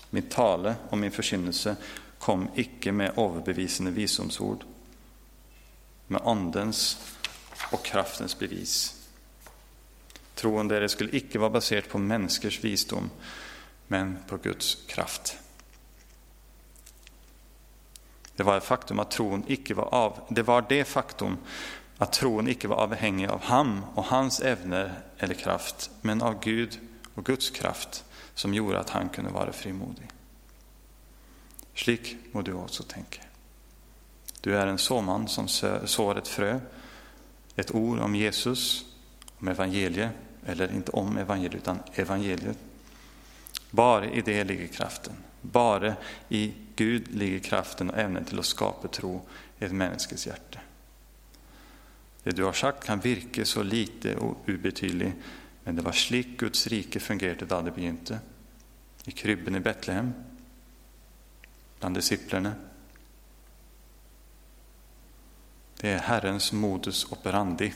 Min 0.09 0.29
tale 0.29 0.75
och 0.89 0.97
min 0.97 1.11
forkynnelse 1.11 1.75
kom 2.19 2.47
icke 2.55 2.91
med 2.91 3.17
överbevisande 3.17 3.91
visdomsord, 3.91 4.63
med 6.07 6.21
andens 6.25 6.97
och 7.71 7.85
kraftens 7.85 8.39
bevis. 8.39 8.95
Troen 10.35 10.67
deres 10.67 10.91
skulle 10.91 11.15
icke 11.15 11.39
vara 11.39 11.49
baserad 11.49 11.89
på 11.89 11.97
människors 11.97 12.63
visdom, 12.63 13.09
men 13.87 14.17
på 14.27 14.37
Guds 14.37 14.77
kraft. 14.87 15.37
Det 18.35 18.43
var, 18.43 18.59
faktum 18.59 18.99
att 18.99 19.11
tron 19.11 19.43
icke 19.47 19.73
var 19.73 19.93
av, 19.93 20.19
det 20.29 20.43
var 20.43 20.65
det 20.69 20.83
faktum 20.83 21.37
att 21.97 22.13
tron 22.13 22.47
icke 22.47 22.67
var 22.67 22.75
avhängig 22.75 23.27
av 23.27 23.41
ham 23.41 23.81
och 23.95 24.03
hans 24.03 24.39
evner 24.39 24.99
eller 25.17 25.33
kraft, 25.33 25.89
men 26.01 26.21
av 26.21 26.43
Gud 26.43 26.79
och 27.15 27.25
Guds 27.25 27.49
kraft, 27.49 28.05
som 28.33 28.53
gjorde 28.53 28.79
att 28.79 28.89
han 28.89 29.09
kunde 29.09 29.31
vara 29.31 29.53
frimodig. 29.53 30.07
Slik 31.75 32.17
må 32.31 32.41
du 32.41 32.53
också 32.53 32.83
tänka. 32.83 33.21
Du 34.41 34.57
är 34.57 34.67
en 34.67 34.77
såman 34.77 35.27
som 35.27 35.47
sår 35.85 36.17
ett 36.17 36.27
frö, 36.27 36.59
ett 37.55 37.75
ord 37.75 37.99
om 37.99 38.15
Jesus, 38.15 38.85
om 39.39 39.47
evangeliet, 39.47 40.11
eller 40.45 40.71
inte 40.73 40.91
om 40.91 41.17
evangeliet, 41.17 41.55
utan 41.55 41.79
evangeliet. 41.93 42.57
Bara 43.69 44.05
i 44.05 44.21
det 44.21 44.43
ligger 44.43 44.67
kraften. 44.67 45.13
bara 45.41 45.95
i 46.29 46.53
Gud 46.75 47.15
ligger 47.15 47.39
kraften 47.39 47.89
och 47.89 47.97
ämnet 47.97 48.27
till 48.27 48.39
att 48.39 48.45
skapa 48.45 48.87
tro 48.87 49.21
i 49.59 49.65
ett 49.65 49.71
människas 49.71 50.27
hjärta. 50.27 50.59
Det 52.23 52.31
du 52.31 52.43
har 52.43 52.53
sagt, 52.53 52.83
kan 52.83 52.99
virka 52.99 53.45
så 53.45 53.63
lite 53.63 54.15
och 54.15 54.37
obetydligt 54.47 55.15
men 55.63 55.75
det 55.75 55.85
var 55.85 55.91
slik 55.91 56.39
Guds 56.39 56.67
rike 56.67 56.99
fungerte 56.99 57.45
da 57.45 57.61
det 57.61 57.73
begynte. 57.75 58.19
I 59.05 59.11
krybben 59.11 59.55
i 59.55 59.59
Betlehem, 59.59 60.13
blant 61.79 61.97
disiplene. 61.97 62.53
Det 65.81 65.89
er 65.89 66.05
Herrens 66.05 66.51
modus 66.53 67.05
operandi. 67.11 67.71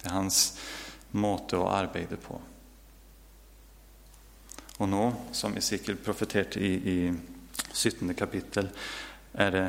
Det 0.00 0.08
er 0.08 0.16
hans 0.16 0.40
måte 1.16 1.60
å 1.60 1.68
arbeide 1.72 2.18
på. 2.20 2.40
Og 4.82 4.88
nå, 4.88 5.04
som 5.32 5.56
Esekiel 5.56 6.00
profeterte 6.02 6.60
i, 6.60 6.72
i 6.74 6.98
17. 7.72 8.14
kapittel, 8.18 8.68
er 9.32 9.52
det 9.54 9.66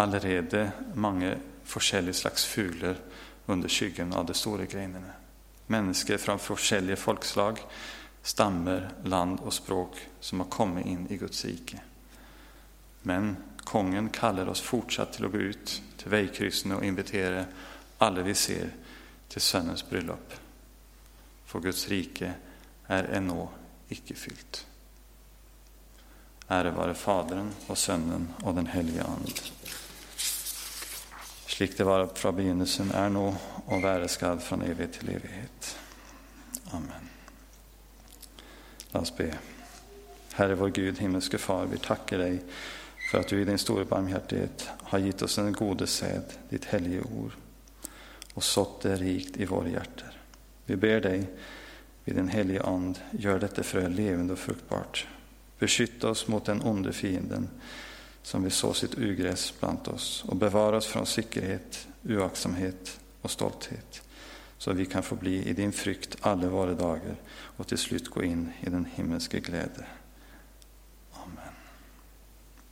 allerede 0.00 0.70
mange 0.94 1.34
forskjellige 1.68 2.20
slags 2.20 2.44
fugler 2.48 3.00
under 3.46 3.68
skyggen 3.68 4.12
av 4.16 4.26
de 4.28 4.36
store 4.36 4.68
greinene. 4.70 5.21
Människor 5.66 6.16
från 6.16 6.38
forskjellige 6.38 6.96
folkslag, 6.96 7.58
stammer, 8.22 8.90
land 9.04 9.40
och 9.40 9.52
språk 9.52 10.08
som 10.20 10.40
har 10.40 10.46
kommit 10.46 10.86
in 10.86 11.06
i 11.10 11.16
Guds 11.16 11.44
rike. 11.44 11.80
Men 13.02 13.36
kongen 13.58 14.08
kallar 14.08 14.46
oss 14.46 14.60
fortsatt 14.60 15.12
till 15.12 15.24
att 15.24 15.32
gå 15.32 15.38
ut 15.38 15.82
till 15.96 16.10
vägkryssen 16.10 16.72
och 16.72 16.84
invitera 16.84 17.44
alla 17.98 18.22
vi 18.22 18.34
ser, 18.34 18.70
till 19.28 19.40
Sønnens 19.40 19.90
bröllop. 19.90 20.32
För 21.44 21.60
Guds 21.60 21.88
rike 21.88 22.32
är 22.86 23.04
ännu 23.04 23.46
icke 23.88 24.14
fyllt. 24.14 24.66
Ära 26.48 26.70
vare 26.70 26.94
Fadern 26.94 27.50
och 27.66 27.78
Sønnen 27.78 28.28
och 28.42 28.54
Den 28.54 28.66
helige 28.66 29.04
Ande. 29.04 29.32
Slik 31.62 31.76
det 31.76 31.84
var 31.84 32.08
fra 32.14 32.32
begynnelsen, 32.34 32.88
er 32.90 33.10
nå 33.14 33.28
og 33.70 33.82
være 33.84 34.08
skal 34.10 34.40
fra 34.42 34.56
evighet 34.66 34.96
til 34.96 35.12
evighet. 35.12 35.68
Amen. 36.74 37.04
La 38.90 39.02
oss 39.04 39.12
be. 39.14 39.28
Herre 40.34 40.56
vår 40.58 40.72
Gud, 40.74 40.98
himmelske 40.98 41.38
Far, 41.38 41.68
vi 41.70 41.78
takker 41.78 42.18
dig 42.18 42.40
för 43.10 43.20
att 43.20 43.28
du 43.28 43.40
i 43.40 43.44
din 43.44 43.58
stora 43.58 43.84
barmhärtighet 43.84 44.68
har 44.82 44.98
gett 44.98 45.22
oss 45.22 45.36
den 45.36 45.52
gode 45.52 45.86
säd 45.86 46.34
ditt 46.48 46.64
helige 46.64 47.00
ord, 47.00 47.32
och 48.34 48.44
sått 48.44 48.80
det 48.82 48.96
rikt 48.96 49.36
i 49.36 49.44
våra 49.44 49.68
hjärtan. 49.68 50.18
Vi 50.66 50.76
ber 50.76 51.00
dig 51.00 51.30
vid 52.04 52.16
din 52.16 52.28
helige 52.28 52.62
And, 52.62 52.98
gör 53.10 53.38
detta 53.38 53.62
frö 53.62 53.88
levande 53.88 54.32
och 54.32 54.38
fruktbart. 54.38 55.06
Beskytt 55.58 56.04
oss 56.04 56.28
mot 56.28 56.44
den 56.44 56.62
onde 56.62 56.92
fienden 56.92 57.48
som 58.22 58.42
vill 58.42 58.52
så 58.52 58.74
sitt 58.74 58.98
ugräs 58.98 59.54
bland 59.60 59.88
oss 59.88 60.24
och 60.26 60.36
bevara 60.36 60.76
oss 60.76 60.86
från 60.86 61.06
sikkerhet, 61.06 61.88
oaktsamhet 62.04 63.00
och 63.22 63.30
stolthet 63.30 64.02
så 64.62 64.72
vi 64.72 64.86
kan 64.86 65.02
få 65.02 65.14
bli 65.14 65.48
i 65.48 65.52
din 65.52 65.72
frykt 65.72 66.16
alla 66.20 66.48
våra 66.48 66.74
dagar 66.74 67.16
och 67.56 67.66
till 67.66 67.78
slut 67.78 68.08
gå 68.08 68.22
in 68.22 68.52
i 68.60 68.70
den 68.70 68.84
himmelska 68.84 69.38
glädje. 69.38 69.86